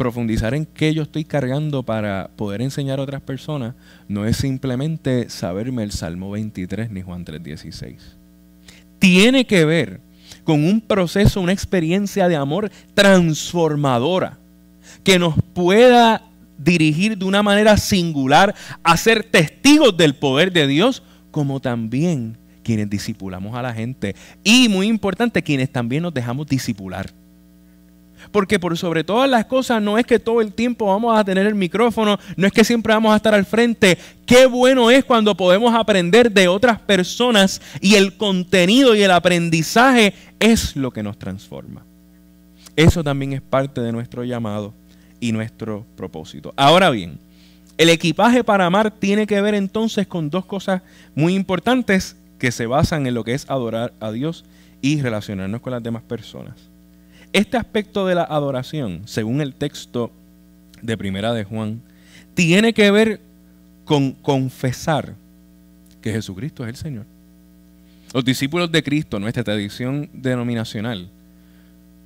profundizar 0.00 0.54
en 0.54 0.64
qué 0.64 0.94
yo 0.94 1.02
estoy 1.02 1.24
cargando 1.24 1.82
para 1.82 2.30
poder 2.34 2.62
enseñar 2.62 2.98
a 2.98 3.02
otras 3.02 3.20
personas 3.20 3.74
no 4.08 4.24
es 4.24 4.38
simplemente 4.38 5.28
saberme 5.28 5.82
el 5.82 5.92
Salmo 5.92 6.30
23 6.30 6.90
ni 6.90 7.02
Juan 7.02 7.26
3.16. 7.26 7.96
Tiene 8.98 9.44
que 9.44 9.66
ver 9.66 10.00
con 10.42 10.64
un 10.64 10.80
proceso, 10.80 11.42
una 11.42 11.52
experiencia 11.52 12.28
de 12.28 12.36
amor 12.36 12.70
transformadora 12.94 14.38
que 15.04 15.18
nos 15.18 15.34
pueda 15.52 16.22
dirigir 16.56 17.18
de 17.18 17.26
una 17.26 17.42
manera 17.42 17.76
singular 17.76 18.54
a 18.82 18.96
ser 18.96 19.22
testigos 19.22 19.94
del 19.98 20.14
poder 20.14 20.50
de 20.50 20.66
Dios, 20.66 21.02
como 21.30 21.60
también 21.60 22.38
quienes 22.62 22.88
disipulamos 22.88 23.54
a 23.54 23.60
la 23.60 23.74
gente 23.74 24.16
y 24.44 24.70
muy 24.70 24.86
importante, 24.86 25.42
quienes 25.42 25.70
también 25.70 26.04
nos 26.04 26.14
dejamos 26.14 26.46
disipular. 26.46 27.10
Porque 28.32 28.58
por 28.58 28.76
sobre 28.76 29.04
todas 29.04 29.28
las 29.28 29.46
cosas 29.46 29.82
no 29.82 29.98
es 29.98 30.06
que 30.06 30.18
todo 30.18 30.40
el 30.40 30.52
tiempo 30.52 30.86
vamos 30.86 31.18
a 31.18 31.24
tener 31.24 31.46
el 31.46 31.54
micrófono, 31.54 32.18
no 32.36 32.46
es 32.46 32.52
que 32.52 32.64
siempre 32.64 32.92
vamos 32.92 33.12
a 33.12 33.16
estar 33.16 33.34
al 33.34 33.46
frente. 33.46 33.98
Qué 34.26 34.46
bueno 34.46 34.90
es 34.90 35.04
cuando 35.04 35.36
podemos 35.36 35.74
aprender 35.74 36.30
de 36.30 36.48
otras 36.48 36.80
personas 36.80 37.60
y 37.80 37.94
el 37.94 38.16
contenido 38.16 38.94
y 38.94 39.02
el 39.02 39.10
aprendizaje 39.10 40.14
es 40.38 40.76
lo 40.76 40.90
que 40.90 41.02
nos 41.02 41.18
transforma. 41.18 41.84
Eso 42.76 43.02
también 43.04 43.32
es 43.32 43.42
parte 43.42 43.80
de 43.80 43.92
nuestro 43.92 44.24
llamado 44.24 44.72
y 45.20 45.32
nuestro 45.32 45.84
propósito. 45.96 46.54
Ahora 46.56 46.90
bien, 46.90 47.18
el 47.76 47.88
equipaje 47.88 48.44
para 48.44 48.66
amar 48.66 48.90
tiene 48.90 49.26
que 49.26 49.40
ver 49.40 49.54
entonces 49.54 50.06
con 50.06 50.30
dos 50.30 50.44
cosas 50.44 50.82
muy 51.14 51.34
importantes 51.34 52.16
que 52.38 52.52
se 52.52 52.66
basan 52.66 53.06
en 53.06 53.14
lo 53.14 53.24
que 53.24 53.34
es 53.34 53.48
adorar 53.48 53.92
a 54.00 54.10
Dios 54.10 54.44
y 54.82 55.00
relacionarnos 55.00 55.60
con 55.60 55.72
las 55.72 55.82
demás 55.82 56.02
personas. 56.02 56.69
Este 57.32 57.56
aspecto 57.56 58.06
de 58.06 58.16
la 58.16 58.24
adoración, 58.24 59.02
según 59.04 59.40
el 59.40 59.54
texto 59.54 60.10
de 60.82 60.96
Primera 60.96 61.32
de 61.32 61.44
Juan, 61.44 61.80
tiene 62.34 62.72
que 62.72 62.90
ver 62.90 63.20
con 63.84 64.12
confesar 64.12 65.14
que 66.00 66.12
Jesucristo 66.12 66.64
es 66.64 66.70
el 66.70 66.76
Señor. 66.76 67.06
Los 68.12 68.24
discípulos 68.24 68.72
de 68.72 68.82
Cristo, 68.82 69.20
nuestra 69.20 69.44
tradición 69.44 70.10
denominacional, 70.12 71.08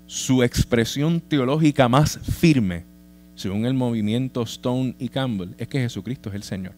su 0.07 0.43
expresión 0.43 1.21
teológica 1.21 1.89
más 1.89 2.19
firme, 2.19 2.85
según 3.35 3.65
el 3.65 3.73
movimiento 3.75 4.43
Stone 4.43 4.95
y 4.99 5.09
Campbell, 5.09 5.55
es 5.57 5.69
que 5.69 5.81
Jesucristo 5.81 6.29
es 6.29 6.35
el 6.35 6.43
Señor. 6.43 6.73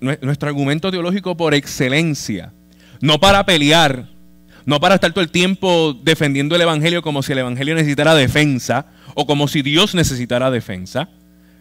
Nuestro 0.00 0.48
argumento 0.48 0.90
teológico 0.90 1.36
por 1.36 1.52
excelencia, 1.52 2.52
no 3.00 3.20
para 3.20 3.44
pelear 3.44 4.08
no 4.68 4.80
para 4.80 4.96
estar 4.96 5.12
todo 5.12 5.24
el 5.24 5.30
tiempo 5.30 5.94
defendiendo 5.94 6.54
el 6.54 6.60
Evangelio 6.60 7.00
como 7.00 7.22
si 7.22 7.32
el 7.32 7.38
Evangelio 7.38 7.74
necesitara 7.74 8.14
defensa 8.14 8.84
o 9.14 9.26
como 9.26 9.48
si 9.48 9.62
Dios 9.62 9.94
necesitara 9.94 10.50
defensa. 10.50 11.08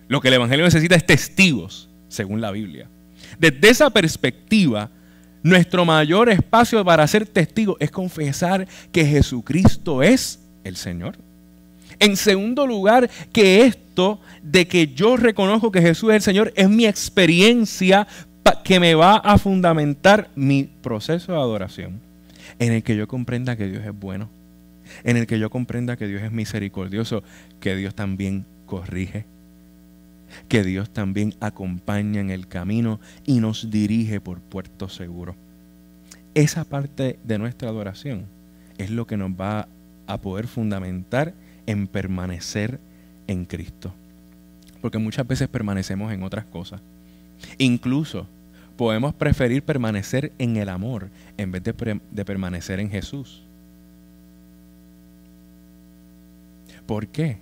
Lo 0.10 0.20
que 0.20 0.28
el 0.28 0.34
Evangelio 0.34 0.65
necesita 0.65 0.96
es 0.96 1.06
testigos, 1.06 1.88
según 2.10 2.41
la 2.41 2.52
Biblia. 2.52 2.89
Desde 3.39 3.70
esa 3.70 3.89
perspectiva, 3.91 4.89
nuestro 5.41 5.86
mayor 5.86 6.28
espacio 6.30 6.84
para 6.84 7.08
ser 7.08 7.26
testigos 7.26 7.78
es 7.80 7.91
confesar 7.91 8.67
que 8.91 9.06
Jesucristo 9.06 10.04
es 10.04 10.41
el 10.65 10.76
Señor. 10.76 11.15
En 12.00 12.17
segundo 12.17 12.67
lugar, 12.67 13.10
que 13.32 13.62
esto 13.62 14.20
de 14.43 14.67
que 14.67 14.88
yo 14.88 15.15
reconozco 15.15 15.72
que 15.72 15.82
Jesús 15.82 16.10
es 16.10 16.15
el 16.17 16.22
Señor 16.24 16.54
es 16.58 16.67
mi 16.67 16.86
experiencia 16.86 18.06
que 18.65 18.82
me 18.82 18.96
va 18.96 19.15
a 19.15 19.38
fundamentar 19.38 20.30
mi 20.36 20.65
proceso 20.82 21.32
de 21.32 21.38
adoración 21.38 22.07
en 22.60 22.74
el 22.74 22.84
que 22.84 22.96
yo 22.96 23.08
comprenda 23.08 23.56
que 23.56 23.67
Dios 23.67 23.86
es 23.86 23.98
bueno, 23.98 24.30
en 25.04 25.17
el 25.17 25.28
que 25.28 25.39
yo 25.39 25.50
comprenda 25.50 25.98
que 25.98 26.08
Dios 26.08 26.22
es 26.24 26.32
misericordioso, 26.32 27.24
que 27.60 27.76
Dios 27.76 27.96
también 27.96 28.46
corrige, 28.65 29.26
que 30.48 30.63
Dios 30.63 30.89
también 30.89 31.34
acompaña 31.39 32.22
en 32.22 32.30
el 32.30 32.48
camino 32.48 33.00
y 33.26 33.39
nos 33.39 33.70
dirige 33.70 34.20
por 34.22 34.39
puerto 34.39 34.89
seguro. 34.89 35.36
Esa 36.34 36.63
parte 36.65 37.17
de 37.24 37.38
nuestra 37.38 37.70
adoración 37.70 38.26
es 38.78 38.91
lo 38.91 39.08
que 39.08 39.17
nos 39.17 39.32
va 39.32 39.67
a 40.06 40.17
poder 40.20 40.48
fundamentar 40.48 41.34
en 41.65 41.88
permanecer 41.88 42.80
en 43.28 43.46
Cristo. 43.46 43.93
Porque 44.82 45.00
muchas 45.00 45.28
veces 45.28 45.48
permanecemos 45.48 46.13
en 46.13 46.24
otras 46.24 46.46
cosas. 46.46 46.82
Incluso 47.58 48.28
podemos 48.78 49.13
preferir 49.13 49.63
permanecer 49.63 50.32
en 50.38 50.56
el 50.56 50.70
amor 50.70 51.10
en 51.38 51.52
vez 51.52 51.63
de, 51.63 51.74
permanecer 52.24 52.80
en 52.80 52.90
Jesús. 52.90 53.44
¿Por 56.86 57.08
qué? 57.08 57.38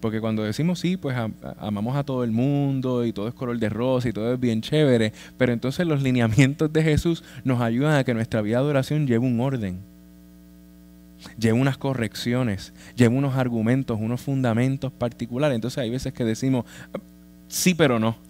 Porque 0.00 0.20
cuando 0.20 0.42
decimos 0.42 0.80
sí, 0.80 0.98
pues 0.98 1.16
amamos 1.58 1.96
a 1.96 2.04
todo 2.04 2.24
el 2.24 2.32
mundo 2.32 3.06
y 3.06 3.12
todo 3.14 3.28
es 3.28 3.34
color 3.34 3.58
de 3.58 3.70
rosa 3.70 4.08
y 4.10 4.12
todo 4.12 4.34
es 4.34 4.40
bien 4.40 4.60
chévere, 4.60 5.14
pero 5.38 5.54
entonces 5.54 5.86
los 5.86 6.02
lineamientos 6.02 6.70
de 6.70 6.82
Jesús 6.82 7.24
nos 7.44 7.62
ayudan 7.62 7.94
a 7.96 8.04
que 8.04 8.12
nuestra 8.12 8.42
vida 8.42 8.58
de 8.58 8.66
oración 8.66 9.06
lleve 9.06 9.24
un 9.24 9.40
orden, 9.40 9.78
lleve 11.38 11.58
unas 11.58 11.78
correcciones, 11.78 12.74
lleve 12.96 13.16
unos 13.16 13.36
argumentos, 13.36 13.98
unos 13.98 14.20
fundamentos 14.20 14.92
particulares. 14.92 15.54
Entonces 15.54 15.78
hay 15.78 15.88
veces 15.88 16.12
que 16.12 16.24
decimos 16.24 16.66
sí, 17.48 17.74
pero 17.74 17.98
no 17.98 18.23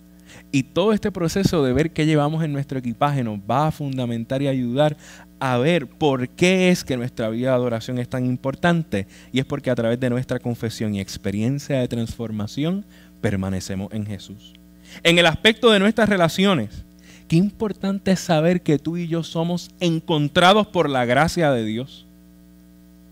Y 0.53 0.65
todo 0.65 0.93
este 0.93 1.11
proceso 1.11 1.65
de 1.65 1.73
ver 1.73 1.93
qué 1.93 2.07
llevamos 2.07 2.45
en 2.45 2.53
nuestro 2.53 2.79
equipaje 2.79 3.25
nos 3.25 3.39
va 3.39 3.69
a 3.69 3.73
fundamentar 3.73 4.43
y 4.43 4.49
ayudar 4.49 4.97
a 5.41 5.59
ver 5.59 5.87
por 5.87 6.29
qué 6.29 6.71
es 6.71 6.85
que 6.85 6.97
nuestra 6.97 7.29
vida 7.29 7.51
de 7.51 7.55
adoración 7.55 7.99
es 7.99 8.09
tan 8.09 8.25
importante. 8.27 9.07
Y 9.33 9.41
es 9.41 9.45
porque 9.45 9.71
a 9.71 9.75
través 9.75 10.01
de 10.01 10.11
nuestra 10.11 10.39
confesión 10.39 10.95
y 10.95 11.01
experiencia 11.01 11.81
de 11.81 11.89
transformación 11.89 12.85
permanecemos 13.21 13.93
en 13.93 14.07
Jesús. 14.07 14.55
En 15.03 15.19
el 15.19 15.27
aspecto 15.27 15.71
de 15.71 15.81
nuestras 15.81 16.09
relaciones, 16.09 16.85
qué 17.29 17.37
importante 17.37 18.13
es 18.13 18.21
saber 18.21 18.63
que 18.63 18.79
tú 18.79 18.97
y 18.97 19.09
yo 19.09 19.23
somos 19.23 19.71
encontrados 19.81 20.67
por 20.67 20.89
la 20.89 21.05
gracia 21.05 21.51
de 21.51 21.65
Dios. 21.65 22.07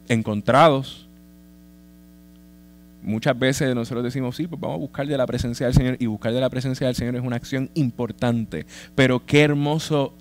Encontrados 0.08 1.08
muchas 3.02 3.38
veces 3.38 3.74
nosotros 3.74 4.04
decimos, 4.04 4.36
sí, 4.36 4.46
pues 4.46 4.60
vamos 4.60 4.76
a 4.76 4.80
buscar 4.80 5.06
de 5.06 5.16
la 5.16 5.26
presencia 5.26 5.66
del 5.66 5.74
Señor 5.74 5.96
y 5.98 6.06
buscar 6.06 6.32
de 6.32 6.40
la 6.40 6.50
presencia 6.50 6.86
del 6.86 6.96
Señor 6.96 7.16
es 7.16 7.22
una 7.22 7.36
acción 7.36 7.70
importante, 7.74 8.66
pero 8.94 9.24
qué 9.24 9.42
hermoso 9.42 10.14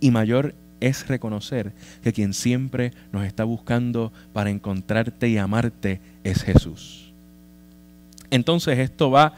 y 0.00 0.10
mayor 0.10 0.54
es 0.80 1.08
reconocer 1.08 1.72
que 2.02 2.12
quien 2.12 2.34
siempre 2.34 2.92
nos 3.12 3.24
está 3.24 3.44
buscando 3.44 4.12
para 4.32 4.50
encontrarte 4.50 5.28
y 5.28 5.38
amarte 5.38 6.00
es 6.24 6.42
Jesús. 6.42 7.12
Entonces 8.30 8.78
esto 8.78 9.10
va 9.10 9.34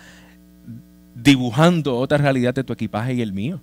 dibujando 1.14 1.97
otra 1.97 2.19
realidad 2.19 2.55
de 2.55 2.64
tu 2.64 2.73
equipaje 2.73 3.14
y 3.14 3.23
el 3.23 3.33
mío 3.33 3.61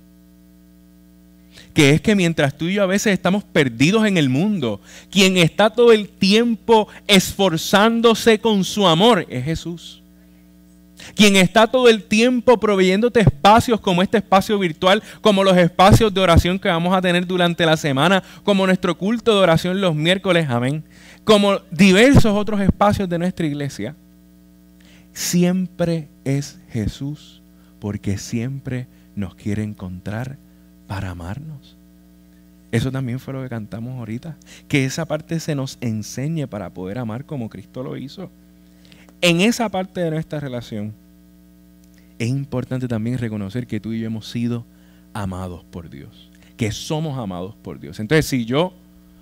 que 1.77 1.91
es 1.91 2.01
que 2.01 2.15
mientras 2.15 2.57
tú 2.57 2.65
y 2.65 2.73
yo 2.73 2.81
a 2.81 2.87
veces 2.87 3.13
estamos 3.13 3.43
perdidos 3.43 4.07
en 4.07 4.17
el 4.17 4.29
mundo, 4.29 4.81
quien 5.11 5.37
está 5.37 5.69
todo 5.69 5.91
el 5.91 6.09
tiempo 6.09 6.87
esforzándose 7.05 8.39
con 8.39 8.63
su 8.63 8.87
amor 8.87 9.27
es 9.29 9.45
Jesús. 9.45 10.01
Quien 11.13 11.35
está 11.35 11.67
todo 11.67 11.87
el 11.87 12.01
tiempo 12.01 12.59
proveyéndote 12.59 13.19
espacios 13.19 13.79
como 13.79 14.01
este 14.01 14.17
espacio 14.17 14.57
virtual, 14.57 15.03
como 15.21 15.43
los 15.43 15.55
espacios 15.55 16.11
de 16.11 16.19
oración 16.19 16.57
que 16.57 16.67
vamos 16.67 16.97
a 16.97 17.01
tener 17.01 17.27
durante 17.27 17.63
la 17.63 17.77
semana, 17.77 18.23
como 18.43 18.65
nuestro 18.65 18.97
culto 18.97 19.35
de 19.35 19.41
oración 19.41 19.79
los 19.79 19.93
miércoles, 19.93 20.47
amén, 20.49 20.83
como 21.23 21.59
diversos 21.69 22.35
otros 22.35 22.59
espacios 22.59 23.07
de 23.07 23.19
nuestra 23.19 23.45
iglesia, 23.45 23.95
siempre 25.13 26.07
es 26.25 26.57
Jesús, 26.71 27.43
porque 27.79 28.17
siempre 28.17 28.87
nos 29.15 29.35
quiere 29.35 29.61
encontrar 29.61 30.39
para 30.87 31.11
amarnos. 31.11 31.77
Eso 32.71 32.91
también 32.91 33.19
fue 33.19 33.33
lo 33.33 33.43
que 33.43 33.49
cantamos 33.49 33.97
ahorita. 33.97 34.37
Que 34.67 34.85
esa 34.85 35.05
parte 35.05 35.39
se 35.39 35.55
nos 35.55 35.77
enseñe 35.81 36.47
para 36.47 36.69
poder 36.69 36.97
amar 36.97 37.25
como 37.25 37.49
Cristo 37.49 37.83
lo 37.83 37.95
hizo. 37.97 38.29
En 39.21 39.41
esa 39.41 39.69
parte 39.69 40.01
de 40.01 40.11
nuestra 40.11 40.39
relación 40.39 40.93
es 42.19 42.27
importante 42.27 42.87
también 42.87 43.17
reconocer 43.17 43.67
que 43.67 43.79
tú 43.79 43.93
y 43.93 43.99
yo 43.99 44.07
hemos 44.07 44.29
sido 44.29 44.65
amados 45.13 45.63
por 45.71 45.89
Dios. 45.89 46.29
Que 46.57 46.71
somos 46.71 47.17
amados 47.17 47.55
por 47.61 47.79
Dios. 47.79 47.99
Entonces, 47.99 48.25
si 48.25 48.45
yo 48.45 48.73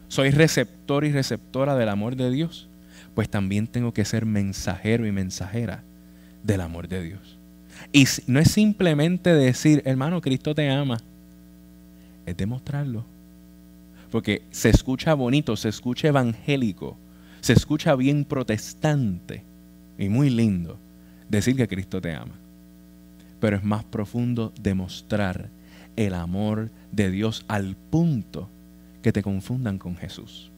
soy 0.07 0.31
receptor 0.31 1.05
y 1.05 1.11
receptora 1.11 1.75
del 1.75 1.89
amor 1.89 2.15
de 2.15 2.31
Dios, 2.31 2.67
pues 3.13 3.29
también 3.29 3.67
tengo 3.67 3.93
que 3.93 4.05
ser 4.05 4.25
mensajero 4.25 5.05
y 5.05 5.11
mensajera 5.11 5.83
del 6.43 6.61
amor 6.61 6.87
de 6.87 7.03
Dios. 7.03 7.37
Y 7.91 8.05
no 8.27 8.39
es 8.39 8.51
simplemente 8.51 9.33
decir, 9.33 9.81
hermano, 9.85 10.21
Cristo 10.21 10.55
te 10.55 10.69
ama 10.69 10.99
es 12.25 12.37
demostrarlo. 12.37 13.05
Porque 14.11 14.43
se 14.51 14.69
escucha 14.69 15.13
bonito, 15.13 15.55
se 15.55 15.69
escucha 15.69 16.07
evangélico, 16.07 16.97
se 17.41 17.53
escucha 17.53 17.95
bien 17.95 18.25
protestante 18.25 19.43
y 19.97 20.09
muy 20.09 20.29
lindo 20.29 20.77
decir 21.29 21.55
que 21.55 21.67
Cristo 21.67 22.01
te 22.01 22.13
ama. 22.13 22.35
Pero 23.39 23.57
es 23.57 23.63
más 23.63 23.83
profundo 23.83 24.53
demostrar 24.61 25.49
el 25.95 26.13
amor 26.13 26.69
de 26.91 27.11
Dios 27.11 27.45
al 27.47 27.75
punto 27.75 28.49
que 29.01 29.11
te 29.11 29.23
confundan 29.23 29.77
con 29.77 29.95
Jesús. 29.95 30.49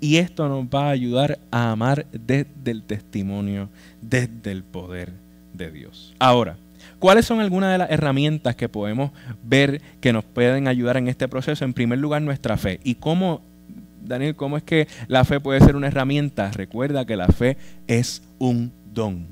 Y 0.00 0.16
esto 0.16 0.48
nos 0.48 0.66
va 0.66 0.88
a 0.88 0.90
ayudar 0.90 1.38
a 1.50 1.72
amar 1.72 2.06
desde 2.12 2.70
el 2.70 2.82
testimonio, 2.82 3.68
desde 4.00 4.52
el 4.52 4.62
poder 4.62 5.12
Dios. 5.70 6.14
Ahora, 6.18 6.56
¿Cuáles 6.98 7.26
son 7.26 7.40
algunas 7.40 7.70
de 7.70 7.78
las 7.78 7.90
herramientas 7.90 8.56
que 8.56 8.68
podemos 8.68 9.12
ver 9.44 9.80
que 10.00 10.12
nos 10.12 10.24
pueden 10.24 10.66
ayudar 10.66 10.96
en 10.96 11.06
este 11.06 11.28
proceso? 11.28 11.64
En 11.64 11.72
primer 11.72 11.98
lugar, 11.98 12.22
nuestra 12.22 12.56
fe. 12.56 12.80
¿Y 12.82 12.96
cómo, 12.96 13.40
Daniel, 14.02 14.34
cómo 14.34 14.56
es 14.56 14.64
que 14.64 14.88
la 15.06 15.24
fe 15.24 15.38
puede 15.38 15.60
ser 15.60 15.76
una 15.76 15.86
herramienta? 15.86 16.50
Recuerda 16.50 17.06
que 17.06 17.16
la 17.16 17.28
fe 17.28 17.56
es 17.86 18.22
un 18.38 18.72
don. 18.92 19.26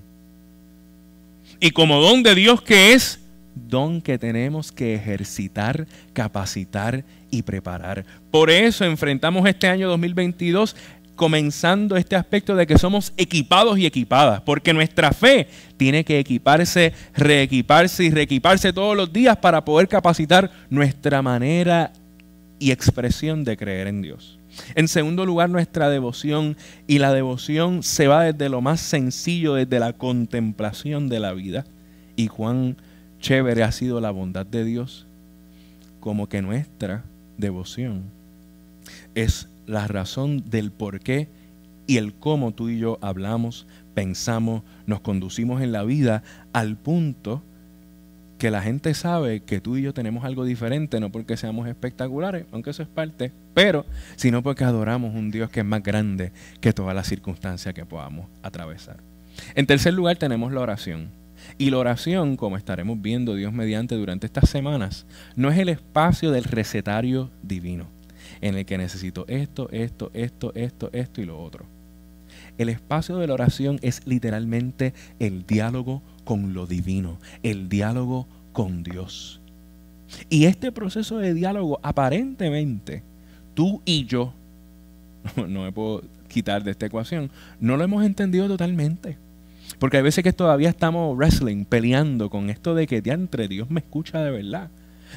Y 1.58 1.72
como 1.72 2.00
don 2.00 2.22
de 2.22 2.36
Dios 2.36 2.62
que 2.62 2.92
es, 2.92 3.20
don 3.56 4.00
que 4.00 4.18
tenemos 4.18 4.70
que 4.70 4.94
ejercitar, 4.94 5.86
capacitar 6.12 7.04
y 7.30 7.42
preparar. 7.42 8.04
Por 8.30 8.50
eso 8.50 8.84
enfrentamos 8.84 9.48
este 9.48 9.66
año 9.66 9.88
2022 9.88 10.76
comenzando 11.16 11.96
este 11.96 12.14
aspecto 12.14 12.55
de 12.55 12.66
que 12.66 12.79
somos 12.79 13.12
equipados 13.16 13.79
y 13.79 13.87
equipadas, 13.87 14.42
porque 14.42 14.72
nuestra 14.72 15.11
fe 15.11 15.48
tiene 15.76 16.05
que 16.05 16.18
equiparse, 16.18 16.92
reequiparse 17.14 18.05
y 18.05 18.11
reequiparse 18.11 18.72
todos 18.72 18.96
los 18.96 19.12
días 19.12 19.37
para 19.38 19.64
poder 19.64 19.88
capacitar 19.88 20.50
nuestra 20.70 21.22
manera 21.22 21.92
y 22.59 22.70
expresión 22.70 23.44
de 23.44 23.57
creer 23.57 23.88
en 23.88 24.02
Dios. 24.02 24.38
En 24.74 24.88
segundo 24.88 25.26
lugar, 25.26 25.50
nuestra 25.50 25.90
devoción. 25.90 26.57
Y 26.87 26.98
la 26.98 27.12
devoción 27.12 27.83
se 27.83 28.07
va 28.07 28.24
desde 28.24 28.48
lo 28.48 28.61
más 28.61 28.81
sencillo, 28.81 29.55
desde 29.55 29.81
la 29.81 29.92
contemplación 29.92 31.09
de 31.09 31.20
la 31.20 31.33
vida. 31.33 31.64
Y 32.16 32.29
cuán 32.29 32.76
chévere 33.20 33.62
ha 33.62 33.72
sido 33.72 34.00
la 34.00 34.11
bondad 34.11 34.46
de 34.46 34.64
Dios, 34.64 35.07
como 36.00 36.29
que 36.29 36.42
nuestra 36.42 37.05
devoción 37.37 38.05
es 39.14 39.48
la 39.66 39.87
razón 39.87 40.44
del 40.48 40.70
por 40.70 41.00
qué 41.00 41.29
y 41.87 41.98
el 41.98 42.14
cómo 42.14 42.52
tú 42.52 42.68
y 42.68 42.79
yo 42.79 42.98
hablamos, 43.00 43.66
pensamos, 43.94 44.62
nos 44.87 45.00
conducimos 45.00 45.62
en 45.62 45.72
la 45.72 45.85
vida 45.85 46.22
al 46.52 46.76
punto 46.76 47.42
que 48.38 48.50
la 48.50 48.61
gente 48.61 48.92
sabe 48.92 49.40
que 49.40 49.61
tú 49.61 49.76
y 49.76 49.83
yo 49.83 49.94
tenemos 49.94 50.24
algo 50.24 50.44
diferente, 50.44 51.00
no 51.00 51.11
porque 51.11 51.37
seamos 51.37 51.68
espectaculares, 51.68 52.44
aunque 52.52 52.70
eso 52.70 52.83
es 52.83 52.88
parte, 52.88 53.33
pero 53.55 53.87
sino 54.16 54.42
porque 54.42 54.64
adoramos 54.64 55.14
un 55.14 55.31
Dios 55.31 55.48
que 55.50 55.61
es 55.61 55.66
más 55.66 55.83
grande 55.83 56.33
que 56.61 56.72
todas 56.72 56.94
las 56.94 57.07
circunstancias 57.07 57.74
que 57.74 57.87
podamos 57.87 58.26
atravesar. 58.42 58.98
En 59.55 59.66
tercer 59.66 59.94
lugar 59.94 60.16
tenemos 60.16 60.52
la 60.52 60.61
oración. 60.61 61.09
Y 61.59 61.70
la 61.70 61.79
oración, 61.79 62.37
como 62.37 62.57
estaremos 62.57 63.00
viendo 63.00 63.35
Dios 63.35 63.52
mediante 63.52 63.94
durante 63.94 64.26
estas 64.26 64.50
semanas, 64.50 65.07
no 65.37 65.50
es 65.50 65.59
el 65.59 65.68
espacio 65.68 66.31
del 66.31 66.44
recetario 66.44 67.31
divino 67.42 67.95
en 68.40 68.57
el 68.57 68.66
que 68.66 68.79
necesito 68.79 69.25
esto, 69.29 69.68
esto, 69.70 70.11
esto, 70.12 70.53
esto, 70.55 70.90
esto 70.92 71.20
y 71.20 71.25
lo 71.25 71.40
otro. 71.40 71.64
El 72.59 72.68
espacio 72.68 73.18
de 73.18 73.27
la 73.27 73.35
oración 73.35 73.79
es 73.83 74.07
literalmente 74.07 74.94
el 75.18 75.46
diálogo 75.46 76.03
con 76.25 76.55
lo 76.55 76.66
divino, 76.66 77.18
el 77.42 77.68
diálogo 77.68 78.27
con 78.53 78.83
Dios. 78.83 79.40
Y 80.31 80.46
este 80.46 80.72
proceso 80.72 81.18
de 81.18 81.35
diálogo, 81.35 81.79
aparentemente, 81.83 83.03
tú 83.55 83.83
y 83.85 84.07
yo, 84.07 84.33
no 85.37 85.64
me 85.64 85.72
puedo 85.72 86.03
quitar 86.29 86.62
de 86.64 86.70
esta 86.70 86.87
ecuación, 86.87 87.31
no 87.61 87.77
lo 87.77 87.85
hemos 87.85 88.05
entendido 88.05 88.49
totalmente. 88.49 89.18
Porque 89.79 89.99
hay 89.99 90.03
veces 90.03 90.25
que 90.25 90.33
todavía 90.33 90.68
estamos 90.68 91.16
wrestling, 91.16 91.64
peleando 91.64 92.31
con 92.31 92.51
esto 92.51 92.75
de 92.75 92.87
que 92.87 93.03
entre 93.05 93.49
Dios 93.49 93.68
me 93.70 93.81
escucha 93.81 94.22
de 94.22 94.31
verdad. 94.31 94.70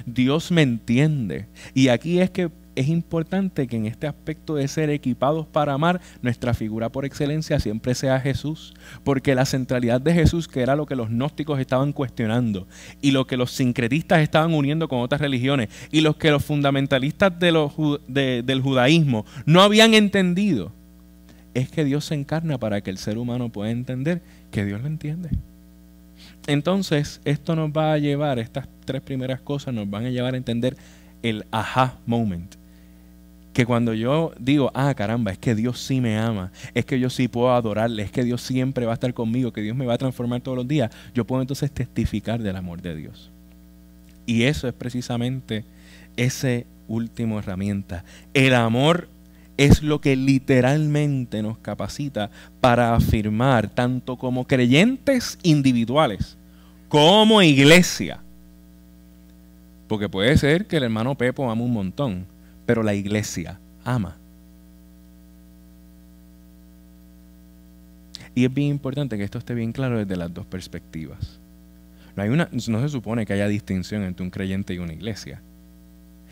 Dios 0.05 0.51
me 0.51 0.61
entiende. 0.61 1.45
Y 1.73 1.89
aquí 1.89 2.19
es 2.19 2.29
que 2.29 2.49
es 2.79 2.87
importante 2.87 3.67
que 3.67 3.75
en 3.75 3.85
este 3.87 4.07
aspecto 4.07 4.55
de 4.55 4.65
ser 4.69 4.89
equipados 4.89 5.45
para 5.45 5.73
amar, 5.73 5.99
nuestra 6.21 6.53
figura 6.53 6.87
por 6.87 7.03
excelencia 7.03 7.59
siempre 7.59 7.93
sea 7.93 8.21
Jesús, 8.21 8.73
porque 9.03 9.35
la 9.35 9.43
centralidad 9.43 9.99
de 9.99 10.13
Jesús, 10.13 10.47
que 10.47 10.61
era 10.61 10.77
lo 10.77 10.85
que 10.85 10.95
los 10.95 11.09
gnósticos 11.09 11.59
estaban 11.59 11.91
cuestionando, 11.91 12.69
y 13.01 13.11
lo 13.11 13.27
que 13.27 13.35
los 13.35 13.51
sincretistas 13.51 14.21
estaban 14.21 14.53
uniendo 14.53 14.87
con 14.87 15.01
otras 15.01 15.19
religiones, 15.19 15.67
y 15.91 15.99
los 15.99 16.15
que 16.15 16.31
los 16.31 16.45
fundamentalistas 16.45 17.37
del 17.37 18.61
judaísmo 18.63 19.25
no 19.45 19.61
habían 19.61 19.93
entendido, 19.93 20.71
es 21.53 21.69
que 21.69 21.83
Dios 21.83 22.05
se 22.05 22.15
encarna 22.15 22.59
para 22.59 22.79
que 22.79 22.91
el 22.91 22.97
ser 22.97 23.17
humano 23.17 23.49
pueda 23.49 23.71
entender 23.71 24.21
que 24.51 24.63
Dios 24.63 24.79
lo 24.79 24.87
entiende. 24.87 25.31
Entonces, 26.47 27.19
esto 27.25 27.57
nos 27.57 27.71
va 27.71 27.91
a 27.91 27.97
llevar, 27.97 28.39
estas 28.39 28.69
tres 28.85 29.01
primeras 29.01 29.41
cosas 29.41 29.73
nos 29.73 29.89
van 29.89 30.05
a 30.05 30.11
llevar 30.11 30.35
a 30.35 30.37
entender 30.37 30.77
el 31.21 31.43
aha 31.51 31.97
moment 32.05 32.55
que 33.53 33.65
cuando 33.65 33.93
yo 33.93 34.31
digo, 34.39 34.71
ah, 34.73 34.93
caramba, 34.95 35.31
es 35.31 35.37
que 35.37 35.55
Dios 35.55 35.79
sí 35.79 36.01
me 36.01 36.17
ama, 36.17 36.51
es 36.73 36.85
que 36.85 36.99
yo 36.99 37.09
sí 37.09 37.27
puedo 37.27 37.53
adorarle, 37.53 38.03
es 38.03 38.11
que 38.11 38.23
Dios 38.23 38.41
siempre 38.41 38.85
va 38.85 38.93
a 38.93 38.95
estar 38.95 39.13
conmigo, 39.13 39.51
que 39.51 39.61
Dios 39.61 39.75
me 39.75 39.85
va 39.85 39.95
a 39.95 39.97
transformar 39.97 40.41
todos 40.41 40.57
los 40.57 40.67
días, 40.67 40.91
yo 41.13 41.25
puedo 41.25 41.41
entonces 41.41 41.71
testificar 41.71 42.41
del 42.41 42.55
amor 42.55 42.81
de 42.81 42.95
Dios. 42.95 43.31
Y 44.25 44.43
eso 44.43 44.67
es 44.67 44.73
precisamente 44.73 45.65
esa 46.15 46.61
última 46.87 47.39
herramienta. 47.39 48.03
El 48.33 48.53
amor 48.53 49.09
es 49.57 49.81
lo 49.83 49.99
que 49.99 50.15
literalmente 50.15 51.41
nos 51.41 51.57
capacita 51.57 52.29
para 52.61 52.95
afirmar, 52.95 53.69
tanto 53.69 54.17
como 54.17 54.45
creyentes 54.45 55.37
individuales 55.43 56.37
como 56.89 57.41
iglesia. 57.41 58.19
Porque 59.87 60.09
puede 60.09 60.37
ser 60.37 60.65
que 60.65 60.77
el 60.77 60.83
hermano 60.83 61.15
Pepo 61.15 61.49
ama 61.49 61.63
un 61.63 61.73
montón, 61.73 62.25
pero 62.69 62.83
la 62.83 62.93
iglesia 62.93 63.59
ama. 63.83 64.15
Y 68.35 68.45
es 68.45 68.53
bien 68.53 68.67
importante 68.67 69.17
que 69.17 69.23
esto 69.23 69.39
esté 69.39 69.55
bien 69.55 69.71
claro 69.71 69.97
desde 69.97 70.15
las 70.15 70.31
dos 70.31 70.45
perspectivas. 70.45 71.39
No, 72.15 72.21
hay 72.21 72.29
una, 72.29 72.47
no 72.51 72.79
se 72.79 72.89
supone 72.89 73.25
que 73.25 73.33
haya 73.33 73.47
distinción 73.47 74.03
entre 74.03 74.23
un 74.23 74.29
creyente 74.29 74.75
y 74.75 74.77
una 74.77 74.93
iglesia. 74.93 75.41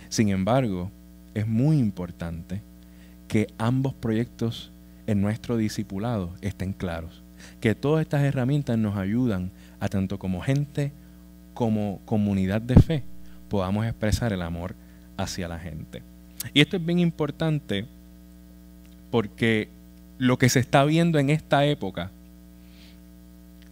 Sin 0.10 0.30
embargo, 0.30 0.92
es 1.34 1.48
muy 1.48 1.80
importante 1.80 2.62
que 3.28 3.48
ambos 3.58 3.96
proyectos 3.96 4.72
en 5.08 5.24
nuestro 5.24 5.58
discipulado 5.58 6.36
estén 6.42 6.72
claros. 6.72 7.24
Que 7.60 7.74
todas 7.74 8.04
estas 8.04 8.22
herramientas 8.22 8.78
nos 8.78 8.96
ayudan 8.96 9.50
a 9.80 9.88
tanto 9.88 10.20
como 10.20 10.42
gente 10.42 10.92
como 11.56 12.00
comunidad 12.06 12.62
de 12.62 12.76
fe 12.76 13.04
podamos 13.50 13.88
expresar 13.88 14.34
el 14.34 14.44
amor 14.44 14.76
hacia 15.18 15.48
la 15.48 15.58
gente. 15.58 16.04
Y 16.54 16.62
esto 16.62 16.78
es 16.78 16.86
bien 16.86 17.00
importante 17.00 17.86
porque 19.12 19.70
lo 20.18 20.38
que 20.38 20.50
se 20.50 20.60
está 20.60 20.84
viendo 20.86 21.20
en 21.20 21.30
esta 21.30 21.66
época, 21.66 22.12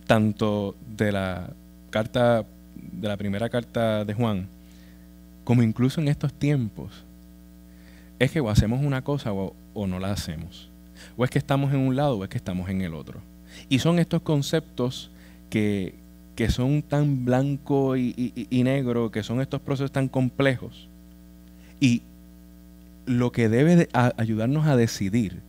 tanto 0.07 0.75
de 0.95 1.11
la 1.11 1.49
carta, 1.89 2.45
de 2.75 3.07
la 3.07 3.17
primera 3.17 3.49
carta 3.49 4.05
de 4.05 4.13
Juan, 4.13 4.47
como 5.43 5.63
incluso 5.63 6.01
en 6.01 6.07
estos 6.07 6.33
tiempos, 6.33 7.03
es 8.19 8.31
que 8.31 8.39
o 8.39 8.49
hacemos 8.49 8.83
una 8.83 9.03
cosa 9.03 9.33
o, 9.33 9.53
no 9.87 9.99
la 9.99 10.11
hacemos. 10.11 10.69
O 11.17 11.23
es 11.23 11.29
que 11.29 11.37
estamos 11.37 11.73
en 11.73 11.79
un 11.79 11.95
lado 11.95 12.17
o 12.17 12.23
es 12.23 12.29
que 12.29 12.37
estamos 12.37 12.69
en 12.69 12.81
el 12.81 12.93
otro. 12.93 13.19
Y 13.69 13.79
son 13.79 13.99
estos 13.99 14.21
conceptos 14.21 15.11
que, 15.49 15.95
que 16.35 16.49
son 16.49 16.81
tan 16.81 17.25
blanco 17.25 17.97
y, 17.97 18.61
negro, 18.63 19.11
que 19.11 19.23
son 19.23 19.41
estos 19.41 19.61
procesos 19.61 19.91
tan 19.91 20.07
complejos. 20.07 20.87
Y 21.79 22.01
lo 23.05 23.31
que 23.31 23.49
debe 23.49 23.89
ayudarnos 23.93 24.67
a 24.67 24.75
decidir 24.75 25.41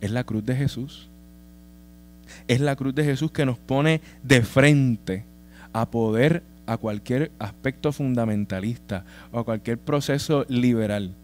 es 0.00 0.10
la 0.10 0.24
cruz 0.24 0.44
de 0.44 0.56
Jesús. 0.56 1.08
Es 2.48 2.60
la 2.60 2.76
cruz 2.76 2.94
de 2.94 3.04
Jesús 3.04 3.30
que 3.30 3.46
nos 3.46 3.58
pone 3.58 4.00
de 4.22 4.42
frente 4.42 5.24
a 5.72 5.90
poder 5.90 6.42
a 6.66 6.76
cualquier 6.76 7.30
aspecto 7.38 7.92
fundamentalista 7.92 9.04
o 9.32 9.38
a 9.40 9.44
cualquier 9.44 9.78
proceso 9.78 10.44
liberal, 10.48 11.14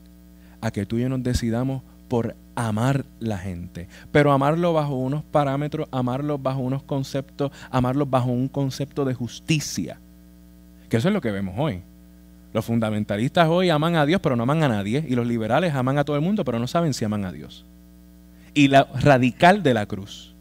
a 0.60 0.70
que 0.70 0.86
tú 0.86 0.98
y 0.98 1.02
yo 1.02 1.08
nos 1.08 1.22
decidamos 1.22 1.82
por 2.08 2.34
amar 2.54 3.04
la 3.20 3.38
gente, 3.38 3.88
pero 4.10 4.32
amarlo 4.32 4.72
bajo 4.72 4.96
unos 4.96 5.22
parámetros, 5.22 5.88
amarlo 5.92 6.38
bajo 6.38 6.60
unos 6.60 6.82
conceptos, 6.82 7.52
amarlo 7.70 8.06
bajo 8.06 8.30
un 8.30 8.48
concepto 8.48 9.04
de 9.04 9.14
justicia. 9.14 10.00
Que 10.88 10.96
eso 10.96 11.08
es 11.08 11.14
lo 11.14 11.20
que 11.20 11.30
vemos 11.30 11.54
hoy. 11.58 11.82
Los 12.52 12.64
fundamentalistas 12.64 13.48
hoy 13.48 13.70
aman 13.70 13.96
a 13.96 14.06
Dios, 14.06 14.20
pero 14.20 14.36
no 14.36 14.44
aman 14.44 14.62
a 14.62 14.68
nadie, 14.68 15.04
y 15.06 15.14
los 15.14 15.26
liberales 15.26 15.74
aman 15.74 15.98
a 15.98 16.04
todo 16.04 16.16
el 16.16 16.22
mundo, 16.22 16.44
pero 16.44 16.58
no 16.58 16.66
saben 16.66 16.94
si 16.94 17.04
aman 17.04 17.24
a 17.24 17.32
Dios. 17.32 17.64
Y 18.54 18.68
la 18.68 18.88
radical 19.00 19.62
de 19.62 19.74
la 19.74 19.86
cruz 19.86 20.34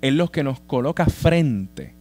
es 0.00 0.12
lo 0.12 0.30
que 0.30 0.44
nos 0.44 0.60
coloca 0.60 1.06
frente 1.06 1.94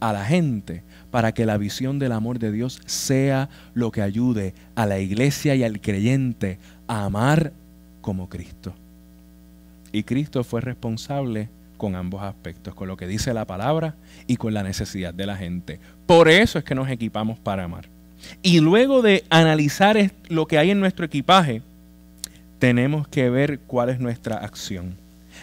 a 0.00 0.12
la 0.12 0.24
gente 0.24 0.84
para 1.10 1.32
que 1.32 1.46
la 1.46 1.56
visión 1.56 1.98
del 1.98 2.12
amor 2.12 2.38
de 2.38 2.52
Dios 2.52 2.80
sea 2.86 3.48
lo 3.74 3.90
que 3.90 4.02
ayude 4.02 4.54
a 4.74 4.86
la 4.86 4.98
iglesia 5.00 5.54
y 5.54 5.64
al 5.64 5.80
creyente 5.80 6.58
a 6.86 7.04
amar 7.04 7.52
como 8.00 8.28
Cristo. 8.28 8.74
Y 9.90 10.04
Cristo 10.04 10.44
fue 10.44 10.60
responsable 10.60 11.48
con 11.76 11.94
ambos 11.94 12.22
aspectos, 12.22 12.74
con 12.74 12.88
lo 12.88 12.96
que 12.96 13.06
dice 13.06 13.32
la 13.32 13.46
palabra 13.46 13.96
y 14.26 14.36
con 14.36 14.52
la 14.52 14.62
necesidad 14.62 15.14
de 15.14 15.26
la 15.26 15.36
gente. 15.36 15.80
Por 16.06 16.28
eso 16.28 16.58
es 16.58 16.64
que 16.64 16.74
nos 16.74 16.88
equipamos 16.90 17.38
para 17.38 17.64
amar. 17.64 17.88
Y 18.42 18.60
luego 18.60 19.02
de 19.02 19.24
analizar 19.30 20.12
lo 20.28 20.46
que 20.46 20.58
hay 20.58 20.70
en 20.70 20.80
nuestro 20.80 21.06
equipaje, 21.06 21.62
tenemos 22.58 23.08
que 23.08 23.30
ver 23.30 23.60
cuál 23.60 23.90
es 23.90 24.00
nuestra 24.00 24.36
acción. 24.36 24.96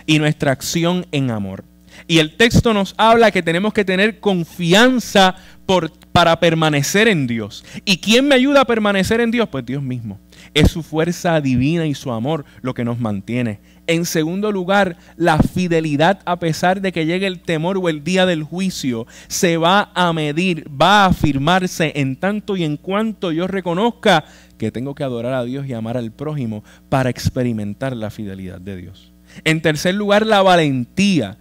Y 0.05 0.19
nuestra 0.19 0.51
acción 0.51 1.05
en 1.11 1.31
amor. 1.31 1.63
Y 2.07 2.19
el 2.19 2.35
texto 2.35 2.73
nos 2.73 2.93
habla 2.97 3.31
que 3.31 3.41
tenemos 3.41 3.73
que 3.73 3.85
tener 3.85 4.19
confianza 4.19 5.35
por, 5.65 5.91
para 6.11 6.39
permanecer 6.39 7.07
en 7.07 7.27
Dios. 7.27 7.63
¿Y 7.85 7.97
quién 7.97 8.27
me 8.27 8.35
ayuda 8.35 8.61
a 8.61 8.65
permanecer 8.65 9.21
en 9.21 9.31
Dios? 9.31 9.47
Pues 9.49 9.65
Dios 9.65 9.81
mismo. 9.81 10.19
Es 10.55 10.71
su 10.71 10.81
fuerza 10.81 11.39
divina 11.41 11.85
y 11.85 11.93
su 11.93 12.11
amor 12.11 12.45
lo 12.61 12.73
que 12.73 12.83
nos 12.83 12.99
mantiene. 12.99 13.59
En 13.87 14.05
segundo 14.05 14.51
lugar, 14.51 14.97
la 15.15 15.37
fidelidad 15.37 16.21
a 16.25 16.39
pesar 16.39 16.81
de 16.81 16.91
que 16.91 17.05
llegue 17.05 17.27
el 17.27 17.41
temor 17.41 17.77
o 17.77 17.89
el 17.89 18.03
día 18.03 18.25
del 18.25 18.43
juicio 18.43 19.05
se 19.27 19.57
va 19.57 19.91
a 19.93 20.11
medir, 20.13 20.65
va 20.69 21.03
a 21.03 21.07
afirmarse 21.07 21.91
en 21.95 22.15
tanto 22.15 22.57
y 22.57 22.63
en 22.63 22.77
cuanto 22.77 23.31
yo 23.31 23.47
reconozca 23.47 24.25
que 24.57 24.71
tengo 24.71 24.95
que 24.95 25.03
adorar 25.03 25.33
a 25.33 25.43
Dios 25.43 25.67
y 25.67 25.73
amar 25.73 25.97
al 25.97 26.11
prójimo 26.11 26.63
para 26.89 27.11
experimentar 27.11 27.95
la 27.95 28.09
fidelidad 28.09 28.59
de 28.59 28.77
Dios. 28.77 29.13
En 29.43 29.61
tercer 29.61 29.93
lugar, 29.93 30.25
la 30.25 30.41
valentía. 30.41 31.37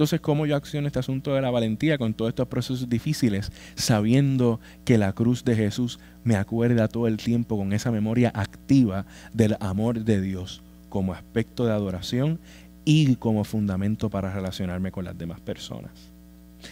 Entonces, 0.00 0.22
¿cómo 0.22 0.46
yo 0.46 0.56
acciono 0.56 0.86
este 0.86 0.98
asunto 0.98 1.34
de 1.34 1.42
la 1.42 1.50
valentía 1.50 1.98
con 1.98 2.14
todos 2.14 2.30
estos 2.30 2.48
procesos 2.48 2.88
difíciles, 2.88 3.52
sabiendo 3.74 4.58
que 4.86 4.96
la 4.96 5.12
cruz 5.12 5.44
de 5.44 5.54
Jesús 5.54 5.98
me 6.24 6.36
acuerda 6.36 6.88
todo 6.88 7.06
el 7.06 7.18
tiempo 7.18 7.58
con 7.58 7.74
esa 7.74 7.90
memoria 7.90 8.32
activa 8.34 9.04
del 9.34 9.58
amor 9.60 10.02
de 10.02 10.22
Dios 10.22 10.62
como 10.88 11.12
aspecto 11.12 11.66
de 11.66 11.72
adoración 11.72 12.40
y 12.86 13.16
como 13.16 13.44
fundamento 13.44 14.08
para 14.08 14.32
relacionarme 14.32 14.90
con 14.90 15.04
las 15.04 15.18
demás 15.18 15.38
personas? 15.40 15.92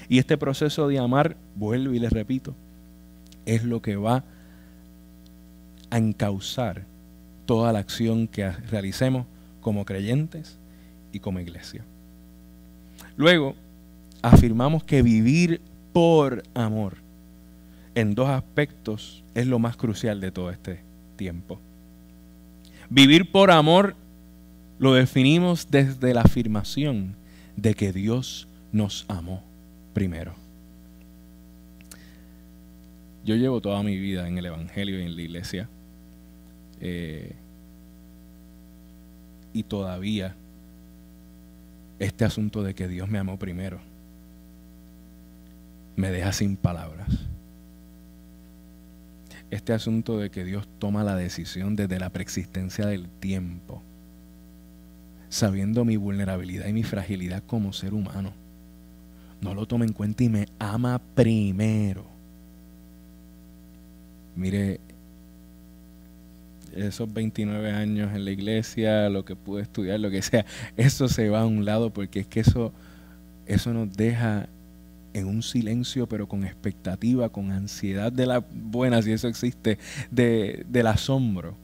Y 0.09 0.19
este 0.19 0.39
proceso 0.39 0.89
de 0.89 0.99
amar, 0.99 1.37
vuelvo 1.55 1.93
y 1.93 1.99
les 1.99 2.15
repito, 2.15 2.55
es 3.45 3.63
lo 3.63 3.83
que 3.83 3.97
va 3.97 4.25
a 5.91 5.99
encauzar 5.99 6.87
toda 7.45 7.75
la 7.75 7.81
acción 7.81 8.27
que 8.27 8.51
realicemos 8.51 9.27
como 9.61 9.85
creyentes 9.85 10.57
y 11.13 11.21
como 11.21 11.41
iglesia. 11.41 11.85
Luego, 13.19 13.57
afirmamos 14.23 14.85
que 14.85 15.03
vivir 15.03 15.61
por 15.93 16.45
amor 16.55 16.99
en 17.97 18.15
dos 18.15 18.29
aspectos 18.29 19.25
es 19.35 19.49
lo 19.49 19.59
más 19.59 19.77
crucial 19.77 20.21
de 20.21 20.31
todo 20.31 20.51
este 20.51 20.81
tiempo. 21.17 21.59
Vivir 22.89 23.33
por 23.33 23.51
amor 23.51 23.97
lo 24.79 24.95
definimos 24.95 25.67
desde 25.69 26.15
la 26.15 26.21
afirmación 26.21 27.17
de 27.57 27.75
que 27.75 27.93
Dios 27.93 28.47
nos 28.71 29.05
amó 29.09 29.43
primero. 29.95 30.35
Yo 33.25 33.35
llevo 33.35 33.61
toda 33.61 33.83
mi 33.83 33.99
vida 33.99 34.29
en 34.29 34.39
el 34.39 34.47
Evangelio 34.47 35.01
y 35.01 35.03
en 35.03 35.17
la 35.17 35.23
iglesia. 35.23 35.69
Eh, 36.81 37.35
y 39.53 39.65
todavía 39.65 40.37
este 41.99 42.25
asunto 42.25 42.63
de 42.63 42.75
que 42.75 42.89
Dios 42.89 43.09
me 43.09 43.19
amó 43.19 43.39
primero 43.39 43.81
me 45.99 46.13
deja 46.13 46.33
sin 46.33 46.57
palabras. 46.57 47.09
Este 49.51 49.73
asunto 49.73 50.19
de 50.19 50.31
que 50.31 50.45
Dios 50.45 50.69
toma 50.79 51.03
la 51.03 51.17
decisión 51.17 51.75
desde 51.75 51.99
la 51.99 52.11
preexistencia 52.11 52.87
del 52.87 53.09
tiempo, 53.09 53.83
sabiendo 55.29 55.85
mi 55.85 55.97
vulnerabilidad 55.97 56.69
y 56.69 56.73
mi 56.73 56.85
fragilidad 56.85 57.43
como 57.45 57.73
ser 57.73 57.95
humano, 57.95 58.33
no 59.41 59.55
lo 59.55 59.67
toma 59.67 59.87
en 59.87 59.93
cuenta 59.93 60.23
y 60.23 60.29
me 60.29 60.47
ama 60.61 61.01
primero. 61.17 62.05
Mire, 64.37 64.79
esos 66.75 67.13
29 67.13 67.71
años 67.71 68.15
en 68.15 68.25
la 68.25 68.31
iglesia, 68.31 69.09
lo 69.09 69.25
que 69.25 69.37
pude 69.37 69.63
estudiar, 69.63 70.01
lo 70.01 70.11
que 70.11 70.23
sea, 70.23 70.45
eso 70.77 71.09
se 71.09 71.29
va 71.29 71.41
a 71.41 71.47
un 71.47 71.65
lado 71.65 71.91
porque 71.93 72.21
es 72.21 72.27
que 72.27 72.41
eso, 72.41 72.73
eso 73.47 73.73
nos 73.73 73.93
deja 73.97 74.49
en 75.15 75.27
un 75.27 75.43
silencio, 75.43 76.07
pero 76.09 76.29
con 76.29 76.45
expectativa, 76.45 77.29
con 77.29 77.51
ansiedad 77.51 78.13
de 78.13 78.27
la 78.27 78.39
buena, 78.39 79.03
si 79.03 79.13
eso 79.13 79.29
existe, 79.29 79.79
de, 80.11 80.65
del 80.69 80.87
asombro 80.87 81.57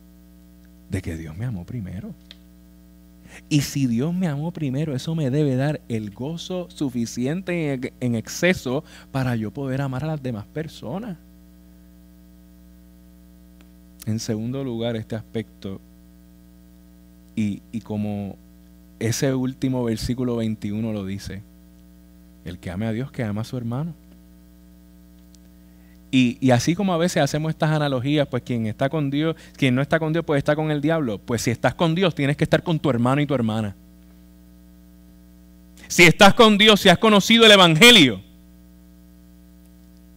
de 0.90 1.03
que 1.03 1.17
Dios 1.17 1.37
me 1.37 1.45
amó 1.45 1.64
primero. 1.64 2.14
Y 3.49 3.62
si 3.62 3.87
Dios 3.87 4.14
me 4.14 4.29
amó 4.29 4.53
primero, 4.53 4.95
eso 4.95 5.14
me 5.14 5.31
debe 5.31 5.57
dar 5.57 5.81
el 5.88 6.11
gozo 6.11 6.69
suficiente 6.71 7.93
en 8.01 8.14
exceso 8.14 8.85
para 9.11 9.35
yo 9.37 9.51
poder 9.51 9.81
amar 9.81 10.05
a 10.05 10.09
las 10.09 10.23
demás 10.23 10.47
personas. 10.47 11.19
En 14.07 14.19
segundo 14.19 14.62
lugar, 14.62 14.97
este 14.97 15.17
aspecto, 15.17 15.81
y, 17.37 17.61
como 17.81 18.37
ese 19.01 19.35
último 19.35 19.83
versículo 19.85 20.37
21 20.37 20.93
lo 20.93 21.05
dice, 21.05 21.43
el 22.45 22.59
que 22.59 22.71
ame 22.71 22.87
a 22.87 22.93
Dios, 22.93 23.11
que 23.11 23.25
ama 23.25 23.40
a 23.40 23.45
su 23.45 23.57
hermano. 23.57 23.95
Y, 26.11 26.38
y, 26.40 26.53
así 26.53 26.75
como 26.75 26.93
a 26.93 26.97
veces 26.97 27.23
hacemos 27.23 27.51
estas 27.51 27.71
analogías, 27.71 28.29
pues 28.29 28.43
quien 28.43 28.67
está 28.67 28.88
con 28.88 29.11
Dios, 29.11 29.35
quien 29.57 29.75
no 29.75 29.83
está 29.83 29.99
con 29.99 30.12
Dios, 30.12 30.25
pues 30.25 30.38
está 30.38 30.55
con 30.55 30.71
el 30.71 30.81
diablo. 30.81 31.19
Pues 31.19 31.43
si 31.43 31.51
estás 31.51 31.75
con 31.75 31.95
Dios, 31.95 32.14
tienes 32.14 32.37
que 32.37 32.45
estar 32.45 32.62
con 32.62 32.79
tu 32.79 32.90
hermano 32.90 33.21
y 33.21 33.27
tu 33.27 33.35
hermana. 33.35 33.75
Si 35.88 36.05
estás 36.05 36.35
con 36.35 36.57
Dios, 36.57 36.81
si 36.81 36.88
has 36.88 36.99
conocido 36.99 37.47
el 37.47 37.53
Evangelio, 37.53 38.21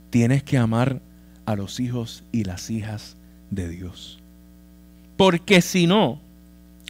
tienes 0.10 0.43
que 0.43 0.58
amar 0.58 1.02
a 1.45 1.56
los 1.56 1.80
hijos 1.80 2.23
y 2.32 2.43
las 2.43 2.69
hijas 2.69 3.16
de 3.49 3.69
Dios. 3.69 4.19
Porque 5.15 5.62
si 5.62 5.88
no, 5.88 6.19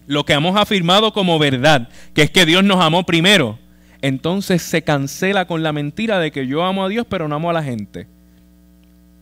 lo 0.06 0.26
que 0.26 0.34
hemos 0.34 0.56
afirmado 0.56 1.13
como 1.13 1.39
verdad, 1.39 1.89
que 2.13 2.24
es 2.24 2.32
que 2.32 2.46
Dios 2.46 2.63
nos 2.63 2.84
amó 2.84 3.06
primero, 3.06 3.60
entonces 4.02 4.62
se 4.62 4.84
cancela 4.84 5.48
con 5.48 5.63
la 5.63 5.74
mentira 5.74 6.20
de 6.20 6.32
que 6.32 6.48
yo 6.48 6.63
amo 6.63 6.86
a 6.86 6.89
Dios 6.89 7.06
pero 7.10 7.28
no 7.28 7.36
amo 7.36 7.50
a 7.50 7.54
la 7.54 7.63
gente. 7.63 8.08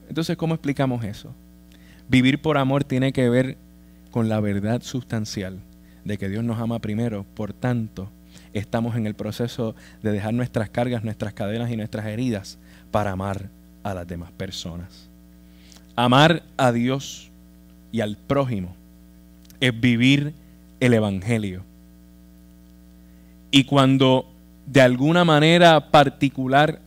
Entonces, 0.07 0.37
¿cómo 0.37 0.53
explicamos 0.53 1.03
eso? 1.03 1.33
Vivir 2.07 2.41
por 2.41 2.57
amor 2.57 2.83
tiene 2.83 3.11
que 3.11 3.29
ver 3.29 3.57
con 4.11 4.29
la 4.29 4.39
verdad 4.39 4.81
sustancial 4.81 5.59
de 6.03 6.17
que 6.17 6.29
Dios 6.29 6.43
nos 6.43 6.59
ama 6.59 6.79
primero, 6.79 7.25
por 7.33 7.53
tanto, 7.53 8.09
estamos 8.53 8.95
en 8.95 9.07
el 9.07 9.15
proceso 9.15 9.75
de 10.03 10.11
dejar 10.11 10.33
nuestras 10.33 10.69
cargas, 10.69 11.03
nuestras 11.03 11.33
cadenas 11.33 11.71
y 11.71 11.77
nuestras 11.77 12.05
heridas 12.05 12.59
para 12.91 13.11
amar 13.11 13.49
a 13.83 13.93
las 13.93 14.07
demás 14.07 14.31
personas. 14.31 15.09
Amar 15.95 16.43
a 16.57 16.71
Dios 16.71 17.29
y 17.91 18.01
al 18.01 18.17
prójimo 18.17 18.75
es 19.59 19.79
vivir 19.79 20.33
el 20.79 20.93
Evangelio. 20.93 21.63
Y 23.51 23.63
cuando 23.63 24.27
de 24.65 24.81
alguna 24.81 25.23
manera 25.23 25.91
particular 25.91 26.81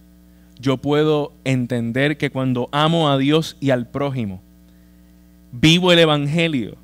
yo 0.61 0.77
puedo 0.77 1.33
entender 1.45 2.19
que 2.19 2.31
cuando 2.31 2.69
amo 2.73 3.09
a 3.09 3.17
Dios 3.17 3.57
y 3.61 3.71
al 3.71 3.87
prójimo, 3.87 4.43
vivo 5.53 5.93
el 5.93 6.01
Evangelio, 6.01 6.77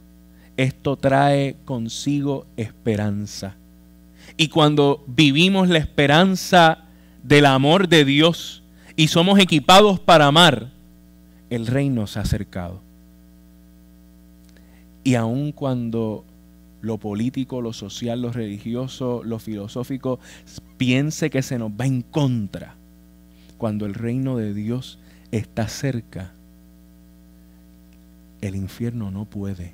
esto 0.56 0.96
trae 0.96 1.56
consigo 1.64 2.46
esperanza. 2.56 3.56
Y 4.37 4.48
cuando 4.48 5.04
vivimos 5.06 5.68
la 5.68 5.78
esperanza 5.78 6.84
del 7.22 7.46
amor 7.46 7.88
de 7.88 8.04
Dios 8.04 8.62
y 8.96 9.08
somos 9.08 9.38
equipados 9.38 9.98
para 9.98 10.26
amar, 10.26 10.70
el 11.55 11.67
reino 11.67 12.07
se 12.07 12.19
ha 12.19 12.23
acercado. 12.23 12.81
Y 15.03 15.14
aun 15.14 15.53
cuando 15.53 16.25
lo 16.81 16.99
político, 16.99 17.61
lo 17.61 17.73
social, 17.73 18.23
lo 18.23 18.33
religioso, 18.33 19.23
lo 19.25 19.38
filosófico 19.38 20.19
piense 20.77 21.31
que 21.31 21.43
se 21.43 21.59
nos 21.59 21.71
va 21.71 21.87
en 21.87 22.03
contra, 22.03 22.75
cuando 23.59 23.87
el 23.87 23.95
reino 23.95 24.37
de 24.37 24.53
Dios 24.53 24.99
está 25.31 25.69
cerca, 25.69 26.33
el 28.40 28.57
infierno 28.57 29.11
no 29.11 29.25
puede, 29.25 29.73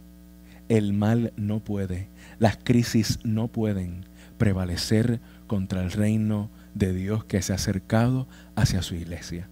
el 0.68 0.92
mal 0.92 1.32
no 1.36 1.60
puede, 1.60 2.08
las 2.38 2.56
crisis 2.56 3.18
no 3.24 3.48
pueden 3.48 4.04
prevalecer 4.38 5.20
contra 5.48 5.82
el 5.82 5.90
reino 5.90 6.48
de 6.74 6.92
Dios 6.92 7.24
que 7.24 7.42
se 7.42 7.52
ha 7.52 7.56
acercado 7.56 8.28
hacia 8.54 8.82
su 8.82 8.94
iglesia. 8.94 9.48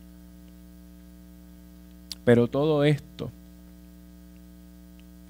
Pero 2.29 2.47
todo 2.47 2.85
esto, 2.85 3.31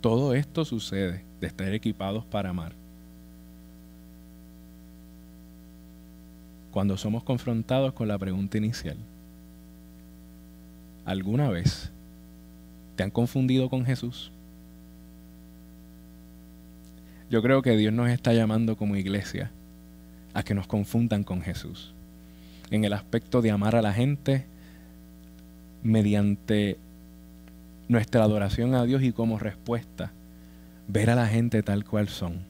todo 0.01 0.35
esto 0.35 0.65
sucede 0.65 1.23
de 1.41 1.47
estar 1.47 1.73
equipados 1.73 2.25
para 2.25 2.51
amar. 2.51 2.73
Cuando 6.73 6.97
somos 6.97 7.23
confrontados 7.23 7.93
con 7.93 8.09
la 8.09 8.19
pregunta 8.19 8.59
inicial, 8.59 8.97
¿alguna 11.05 11.49
vez 11.51 11.93
te 12.97 13.05
han 13.05 13.13
confundido 13.13 13.71
con 13.71 13.85
Jesús? 13.85 14.33
Yo 17.31 17.41
creo 17.43 17.63
que 17.63 17.77
Dios 17.77 17.93
nos 17.93 18.11
está 18.11 18.33
llamando 18.33 18.77
como 18.77 18.97
iglesia 18.97 19.53
a 20.35 20.43
que 20.43 20.53
nos 20.53 20.67
confundan 20.67 21.23
con 21.23 21.43
Jesús. 21.43 21.95
En 22.73 22.85
el 22.85 22.93
aspecto 22.93 23.41
de 23.41 23.53
amar 23.53 23.77
a 23.77 23.83
la 23.83 23.93
gente 23.93 24.47
mediante 25.85 26.77
nuestra 27.89 28.23
adoración 28.23 28.75
a 28.75 28.85
Dios 28.85 29.03
y 29.03 29.13
como 29.13 29.39
respuesta 29.39 30.13
ver 30.87 31.11
a 31.11 31.15
la 31.15 31.27
gente 31.27 31.63
tal 31.63 31.85
cual 31.85 32.09
son, 32.09 32.45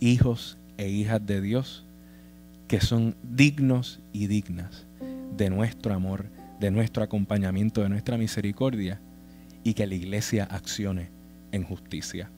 hijos 0.00 0.58
e 0.76 0.88
hijas 0.88 1.24
de 1.24 1.40
Dios, 1.40 1.84
que 2.66 2.80
son 2.80 3.16
dignos 3.22 4.00
y 4.12 4.26
dignas 4.26 4.86
de 5.36 5.50
nuestro 5.50 5.94
amor, 5.94 6.26
de 6.60 6.70
nuestro 6.70 7.02
acompañamiento, 7.02 7.82
de 7.82 7.88
nuestra 7.88 8.16
misericordia, 8.16 9.00
y 9.64 9.74
que 9.74 9.86
la 9.86 9.94
iglesia 9.94 10.44
accione 10.44 11.10
en 11.52 11.64
justicia. 11.64 12.30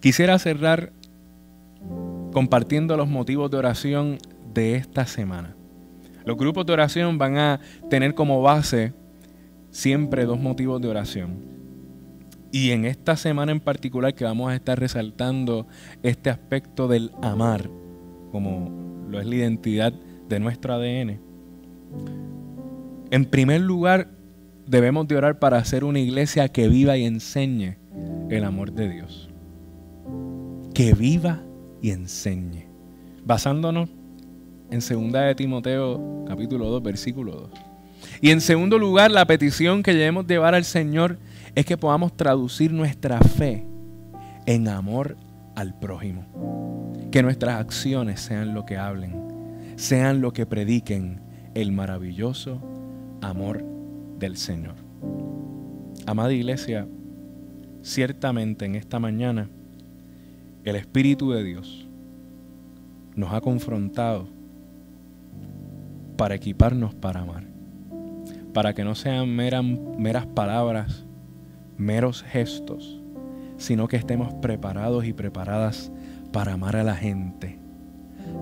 Quisiera 0.00 0.38
cerrar 0.38 0.92
compartiendo 2.32 2.96
los 2.96 3.08
motivos 3.08 3.50
de 3.50 3.56
oración 3.56 4.18
de 4.54 4.76
esta 4.76 5.06
semana. 5.06 5.54
Los 6.24 6.36
grupos 6.36 6.66
de 6.66 6.72
oración 6.72 7.18
van 7.18 7.38
a 7.38 7.60
tener 7.88 8.14
como 8.14 8.42
base 8.42 8.92
siempre 9.70 10.24
dos 10.24 10.40
motivos 10.40 10.80
de 10.80 10.88
oración. 10.88 11.58
Y 12.50 12.70
en 12.70 12.84
esta 12.84 13.16
semana 13.16 13.52
en 13.52 13.60
particular 13.60 14.14
que 14.14 14.24
vamos 14.24 14.50
a 14.50 14.54
estar 14.54 14.78
resaltando 14.78 15.66
este 16.02 16.30
aspecto 16.30 16.88
del 16.88 17.10
amar, 17.22 17.70
como 18.32 19.06
lo 19.08 19.20
es 19.20 19.26
la 19.26 19.34
identidad 19.34 19.92
de 20.28 20.40
nuestro 20.40 20.74
ADN. 20.74 21.20
En 23.10 23.24
primer 23.24 23.60
lugar, 23.60 24.10
debemos 24.66 25.08
de 25.08 25.16
orar 25.16 25.38
para 25.38 25.58
hacer 25.58 25.84
una 25.84 25.98
iglesia 25.98 26.48
que 26.48 26.68
viva 26.68 26.96
y 26.96 27.04
enseñe 27.04 27.76
el 28.30 28.44
amor 28.44 28.72
de 28.72 28.88
Dios. 28.88 29.30
Que 30.74 30.94
viva 30.94 31.42
y 31.80 31.90
enseñe. 31.90 32.66
Basándonos 33.24 33.90
en 34.70 34.80
2 34.80 35.12
de 35.12 35.34
Timoteo 35.34 36.24
capítulo 36.26 36.66
2 36.70 36.82
versículo 36.82 37.32
2. 37.32 37.67
Y 38.20 38.30
en 38.30 38.40
segundo 38.40 38.78
lugar, 38.78 39.10
la 39.10 39.26
petición 39.26 39.82
que 39.82 39.94
debemos 39.94 40.26
llevar 40.26 40.54
al 40.54 40.64
Señor 40.64 41.18
es 41.54 41.66
que 41.66 41.76
podamos 41.76 42.16
traducir 42.16 42.72
nuestra 42.72 43.18
fe 43.20 43.64
en 44.46 44.68
amor 44.68 45.16
al 45.54 45.78
prójimo. 45.78 46.92
Que 47.10 47.22
nuestras 47.22 47.60
acciones 47.60 48.20
sean 48.20 48.54
lo 48.54 48.64
que 48.64 48.76
hablen, 48.76 49.74
sean 49.76 50.20
lo 50.20 50.32
que 50.32 50.46
prediquen 50.46 51.20
el 51.54 51.72
maravilloso 51.72 52.60
amor 53.20 53.64
del 54.18 54.36
Señor. 54.36 54.74
Amada 56.06 56.32
iglesia, 56.32 56.86
ciertamente 57.82 58.64
en 58.64 58.74
esta 58.74 58.98
mañana 58.98 59.48
el 60.64 60.76
Espíritu 60.76 61.30
de 61.32 61.42
Dios 61.44 61.88
nos 63.14 63.32
ha 63.32 63.40
confrontado 63.40 64.28
para 66.16 66.34
equiparnos 66.34 66.94
para 66.94 67.20
amar, 67.20 67.47
para 68.58 68.74
que 68.74 68.82
no 68.82 68.96
sean 68.96 69.36
meras, 69.36 70.26
palabras 70.34 71.06
meros 71.76 72.24
gestos, 72.24 73.00
sino 73.56 73.86
que 73.86 73.94
estemos 73.94 74.34
preparados 74.34 75.04
y 75.04 75.12
preparadas 75.12 75.92
para 76.32 76.54
amar 76.54 76.74
a 76.74 76.82
la 76.82 76.96
gente, 76.96 77.60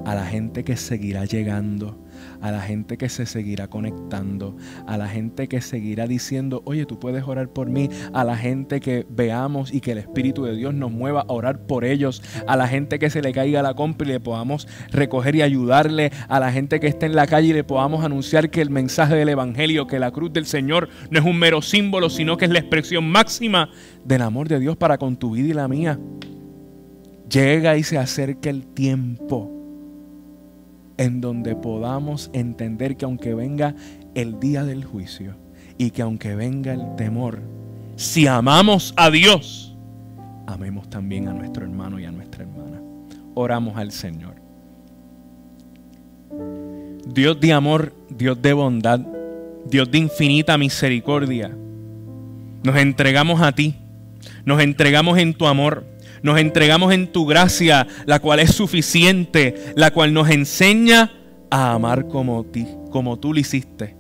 a 0.07 0.15
la 0.15 0.25
gente 0.25 0.65
que 0.65 0.79
seguirá 0.79 1.27
llegando, 1.27 2.03
a 2.47 2.53
la 2.53 2.61
gente 2.61 2.97
que 2.97 3.09
se 3.09 3.27
seguirá 3.27 3.67
conectando, 3.67 4.57
a 4.87 4.97
la 4.97 5.09
gente 5.09 5.49
que 5.49 5.61
seguirá 5.61 6.07
diciendo, 6.07 6.63
oye, 6.65 6.87
tú 6.87 7.01
puedes 7.01 7.25
orar 7.25 7.49
por 7.49 7.69
mí, 7.69 7.91
a 8.13 8.23
la 8.23 8.37
gente 8.37 8.79
que 8.79 9.05
veamos 9.11 9.75
y 9.75 9.81
que 9.81 9.93
el 9.93 9.99
Espíritu 9.99 10.45
de 10.45 10.55
Dios 10.55 10.73
nos 10.73 10.93
mueva 10.93 11.23
a 11.23 11.33
orar 11.33 11.67
por 11.67 11.85
ellos, 11.85 12.23
a 12.47 12.57
la 12.57 12.69
gente 12.69 13.01
que 13.01 13.11
se 13.11 13.21
le 13.21 13.33
caiga 13.33 13.63
la 13.63 13.75
compra 13.75 14.07
y 14.07 14.13
le 14.13 14.21
podamos 14.21 14.69
recoger 14.93 15.35
y 15.35 15.43
ayudarle, 15.43 16.13
a 16.29 16.39
la 16.39 16.53
gente 16.53 16.79
que 16.79 16.87
esté 16.87 17.07
en 17.07 17.17
la 17.17 17.27
calle 17.27 17.49
y 17.49 17.53
le 17.53 17.65
podamos 17.65 18.05
anunciar 18.05 18.49
que 18.49 18.63
el 18.63 18.71
mensaje 18.71 19.17
del 19.17 19.29
Evangelio, 19.29 19.89
que 19.89 19.99
la 19.99 20.13
cruz 20.13 20.33
del 20.33 20.47
Señor 20.47 20.89
no 21.11 21.19
es 21.19 21.25
un 21.25 21.37
mero 21.37 21.63
símbolo, 21.63 22.11
sino 22.11 22.37
que 22.37 22.45
es 22.45 22.53
la 22.53 22.61
expresión 22.61 23.11
máxima 23.11 23.71
del 24.05 24.23
amor 24.23 24.47
de 24.47 24.61
Dios 24.61 24.77
para 24.77 24.99
con 24.99 25.17
tu 25.17 25.33
vida 25.33 25.49
y 25.49 25.53
la 25.53 25.67
mía. 25.67 25.99
Llega 27.29 27.77
y 27.77 27.83
se 27.83 27.99
acerca 27.99 28.51
el 28.51 28.69
tiempo 28.69 29.56
en 30.99 31.21
donde 31.21 31.55
podamos 31.55 32.31
entender 32.33 32.97
que 32.97 33.05
aunque 33.05 33.35
venga 33.35 33.75
el 34.15 34.41
día 34.41 34.65
del 34.65 34.85
juicio 34.85 35.35
y 35.79 35.91
que 35.91 36.03
aunque 36.03 36.35
venga 36.35 36.73
el 36.73 36.97
temor, 36.97 37.41
si 37.97 38.27
amamos 38.27 38.95
a 38.97 39.11
Dios, 39.11 39.75
amemos 40.47 40.89
también 40.89 41.29
a 41.29 41.33
nuestro 41.33 41.64
hermano 41.64 41.99
y 41.99 42.05
a 42.05 42.12
nuestra 42.12 42.45
hermana. 42.45 42.81
Oramos 43.35 43.77
al 43.77 43.93
Señor. 43.93 44.35
Dios 47.07 47.41
de 47.41 47.53
amor, 47.53 47.95
Dios 48.11 48.41
de 48.41 48.53
bondad, 48.53 49.01
Dios 49.64 49.91
de 49.91 49.99
infinita 49.99 50.59
misericordia, 50.59 51.57
nos 52.62 52.77
entregamos 52.77 53.41
a 53.43 53.53
ti, 53.53 53.77
nos 54.45 54.61
entregamos 54.61 55.18
en 55.18 55.35
tu 55.35 55.47
amor 55.47 55.87
nos 56.23 56.39
entregamos 56.39 56.93
en 56.93 57.12
tu 57.12 57.27
gracia, 57.27 57.87
la 58.07 58.19
cual 58.19 58.41
es 58.41 58.55
suficiente, 58.55 59.55
la 59.77 59.91
cual 59.91 60.12
nos 60.12 60.31
enseña 60.31 61.12
a 61.51 61.73
amar 61.73 62.09
como, 62.09 62.45
ti, 62.45 62.67
como 62.91 63.19
tú 63.19 63.33
lo 63.33 63.41
hiciste. 63.41 63.97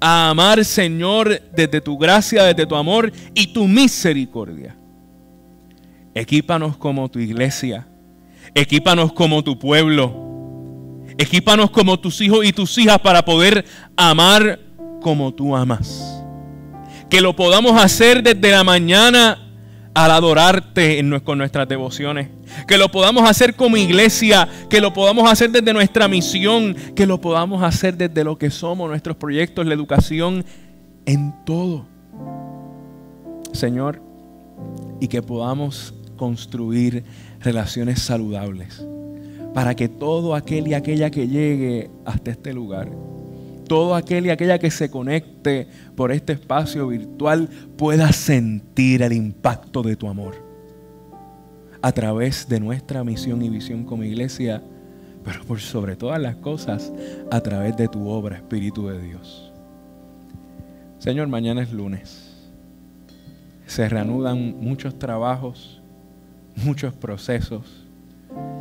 A 0.00 0.30
amar, 0.30 0.64
Señor, 0.64 1.40
desde 1.54 1.80
tu 1.80 1.96
gracia, 1.96 2.44
desde 2.44 2.66
tu 2.66 2.74
amor 2.74 3.12
y 3.34 3.52
tu 3.52 3.68
misericordia. 3.68 4.76
Equípanos 6.14 6.76
como 6.76 7.08
tu 7.08 7.18
iglesia. 7.18 7.86
Equípanos 8.54 9.12
como 9.12 9.42
tu 9.42 9.58
pueblo. 9.58 10.22
Equípanos 11.18 11.70
como 11.70 11.98
tus 11.98 12.20
hijos 12.20 12.44
y 12.44 12.52
tus 12.52 12.76
hijas 12.78 12.98
para 12.98 13.24
poder 13.24 13.64
amar 13.96 14.60
como 15.00 15.32
tú 15.32 15.54
amas. 15.54 16.22
Que 17.08 17.20
lo 17.20 17.34
podamos 17.36 17.80
hacer 17.80 18.22
desde 18.22 18.50
la 18.50 18.64
mañana 18.64 19.41
al 19.94 20.10
adorarte 20.10 21.02
con 21.24 21.38
nuestras 21.38 21.68
devociones. 21.68 22.28
Que 22.66 22.78
lo 22.78 22.90
podamos 22.90 23.28
hacer 23.28 23.54
como 23.54 23.76
iglesia, 23.76 24.48
que 24.68 24.80
lo 24.80 24.92
podamos 24.92 25.30
hacer 25.30 25.50
desde 25.50 25.72
nuestra 25.72 26.08
misión, 26.08 26.74
que 26.94 27.06
lo 27.06 27.20
podamos 27.20 27.62
hacer 27.62 27.96
desde 27.96 28.24
lo 28.24 28.38
que 28.38 28.50
somos, 28.50 28.88
nuestros 28.88 29.16
proyectos, 29.16 29.66
la 29.66 29.74
educación, 29.74 30.44
en 31.06 31.34
todo. 31.44 31.86
Señor, 33.52 34.00
y 35.00 35.08
que 35.08 35.20
podamos 35.22 35.94
construir 36.16 37.04
relaciones 37.40 38.00
saludables 38.00 38.84
para 39.54 39.74
que 39.74 39.88
todo 39.88 40.34
aquel 40.34 40.68
y 40.68 40.74
aquella 40.74 41.10
que 41.10 41.28
llegue 41.28 41.90
hasta 42.04 42.30
este 42.30 42.52
lugar, 42.52 42.90
todo 43.72 43.94
aquel 43.94 44.26
y 44.26 44.28
aquella 44.28 44.58
que 44.58 44.70
se 44.70 44.90
conecte 44.90 45.66
por 45.96 46.12
este 46.12 46.34
espacio 46.34 46.88
virtual 46.88 47.48
pueda 47.78 48.12
sentir 48.12 49.00
el 49.00 49.14
impacto 49.14 49.82
de 49.82 49.96
tu 49.96 50.08
amor 50.08 50.34
a 51.80 51.90
través 51.90 52.46
de 52.46 52.60
nuestra 52.60 53.02
misión 53.02 53.40
y 53.40 53.48
visión 53.48 53.84
como 53.84 54.04
iglesia, 54.04 54.62
pero 55.24 55.42
por 55.44 55.58
sobre 55.58 55.96
todas 55.96 56.20
las 56.20 56.36
cosas 56.36 56.92
a 57.30 57.40
través 57.40 57.74
de 57.78 57.88
tu 57.88 58.10
obra, 58.10 58.36
Espíritu 58.36 58.88
de 58.88 59.00
Dios. 59.00 59.50
Señor, 60.98 61.28
mañana 61.28 61.62
es 61.62 61.72
lunes. 61.72 62.50
Se 63.64 63.88
reanudan 63.88 64.60
muchos 64.60 64.98
trabajos, 64.98 65.80
muchos 66.56 66.92
procesos, 66.92 67.86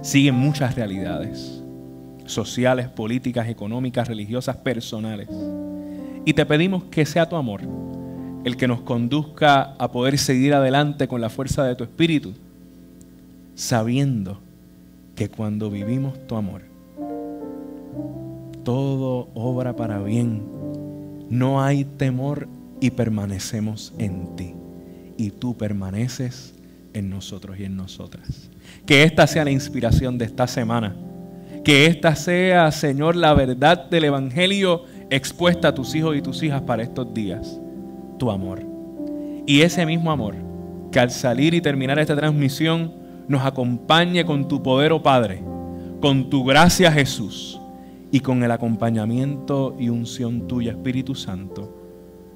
siguen 0.01 0.35
muchas 0.35 0.73
realidades 0.73 1.60
sociales, 2.31 2.87
políticas, 2.87 3.47
económicas, 3.47 4.07
religiosas, 4.07 4.57
personales. 4.57 5.27
Y 6.25 6.33
te 6.33 6.45
pedimos 6.45 6.83
que 6.85 7.05
sea 7.05 7.27
tu 7.27 7.35
amor 7.35 7.61
el 8.43 8.57
que 8.57 8.67
nos 8.67 8.81
conduzca 8.81 9.75
a 9.77 9.91
poder 9.91 10.17
seguir 10.17 10.53
adelante 10.53 11.07
con 11.07 11.21
la 11.21 11.29
fuerza 11.29 11.63
de 11.63 11.75
tu 11.75 11.83
espíritu, 11.83 12.33
sabiendo 13.55 14.39
que 15.15 15.29
cuando 15.29 15.69
vivimos 15.69 16.27
tu 16.27 16.35
amor, 16.35 16.63
todo 18.63 19.29
obra 19.33 19.75
para 19.75 20.01
bien, 20.01 20.41
no 21.29 21.61
hay 21.61 21.85
temor 21.85 22.47
y 22.79 22.91
permanecemos 22.91 23.93
en 23.97 24.35
ti. 24.35 24.53
Y 25.17 25.29
tú 25.29 25.55
permaneces 25.55 26.55
en 26.93 27.09
nosotros 27.09 27.59
y 27.59 27.65
en 27.65 27.75
nosotras. 27.75 28.49
Que 28.85 29.03
esta 29.03 29.27
sea 29.27 29.45
la 29.45 29.51
inspiración 29.51 30.17
de 30.17 30.25
esta 30.25 30.47
semana 30.47 30.95
que 31.63 31.85
esta 31.85 32.15
sea, 32.15 32.71
Señor, 32.71 33.15
la 33.15 33.33
verdad 33.33 33.89
del 33.89 34.05
Evangelio 34.05 34.83
expuesta 35.09 35.69
a 35.69 35.75
tus 35.75 35.93
hijos 35.95 36.15
y 36.15 36.21
tus 36.21 36.41
hijas 36.43 36.61
para 36.61 36.83
estos 36.83 37.13
días. 37.13 37.59
Tu 38.17 38.31
amor. 38.31 38.63
Y 39.45 39.61
ese 39.61 39.85
mismo 39.85 40.11
amor 40.11 40.35
que 40.91 40.99
al 40.99 41.11
salir 41.11 41.53
y 41.53 41.61
terminar 41.61 41.99
esta 41.99 42.15
transmisión 42.15 42.93
nos 43.27 43.45
acompañe 43.45 44.25
con 44.25 44.47
tu 44.47 44.61
poder, 44.61 44.91
oh 44.91 45.01
Padre, 45.01 45.41
con 46.01 46.29
tu 46.29 46.43
gracia, 46.43 46.91
Jesús, 46.91 47.59
y 48.11 48.19
con 48.19 48.43
el 48.43 48.51
acompañamiento 48.51 49.75
y 49.79 49.89
unción 49.89 50.47
tuya, 50.47 50.71
Espíritu 50.71 51.15
Santo. 51.15 51.77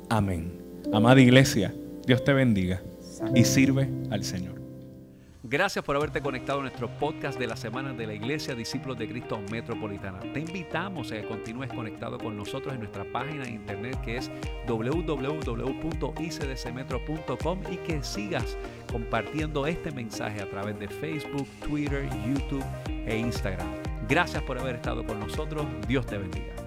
Amén. 0.09 0.53
Amada 0.93 1.19
iglesia, 1.19 1.73
Dios 2.05 2.23
te 2.23 2.31
bendiga 2.31 2.81
y 3.33 3.43
sirve 3.43 3.89
al 4.09 4.23
Señor. 4.23 4.54
Gracias 5.47 5.85
por 5.85 5.95
haberte 5.95 6.21
conectado 6.21 6.57
a 6.57 6.63
nuestro 6.63 6.89
podcast 6.97 7.37
de 7.37 7.45
la 7.45 7.55
semana 7.55 7.93
de 7.93 8.07
la 8.07 8.15
Iglesia 8.15 8.55
Discípulos 8.55 8.97
de 8.97 9.07
Cristo 9.07 9.39
Metropolitana. 9.51 10.19
Te 10.33 10.39
invitamos 10.39 11.11
a 11.11 11.17
que 11.17 11.27
continúes 11.27 11.71
conectado 11.71 12.17
con 12.17 12.35
nosotros 12.35 12.73
en 12.73 12.79
nuestra 12.79 13.05
página 13.11 13.43
de 13.43 13.51
internet 13.51 13.95
que 14.01 14.17
es 14.17 14.31
www.icdcmetro.com 14.67 17.59
y 17.71 17.77
que 17.77 18.01
sigas 18.01 18.57
compartiendo 18.91 19.67
este 19.67 19.91
mensaje 19.91 20.41
a 20.41 20.49
través 20.49 20.79
de 20.79 20.87
Facebook, 20.87 21.47
Twitter, 21.63 22.09
YouTube 22.25 22.65
e 23.05 23.15
Instagram. 23.15 23.67
Gracias 24.09 24.41
por 24.41 24.57
haber 24.57 24.77
estado 24.77 25.05
con 25.05 25.19
nosotros. 25.19 25.67
Dios 25.87 26.07
te 26.07 26.17
bendiga. 26.17 26.64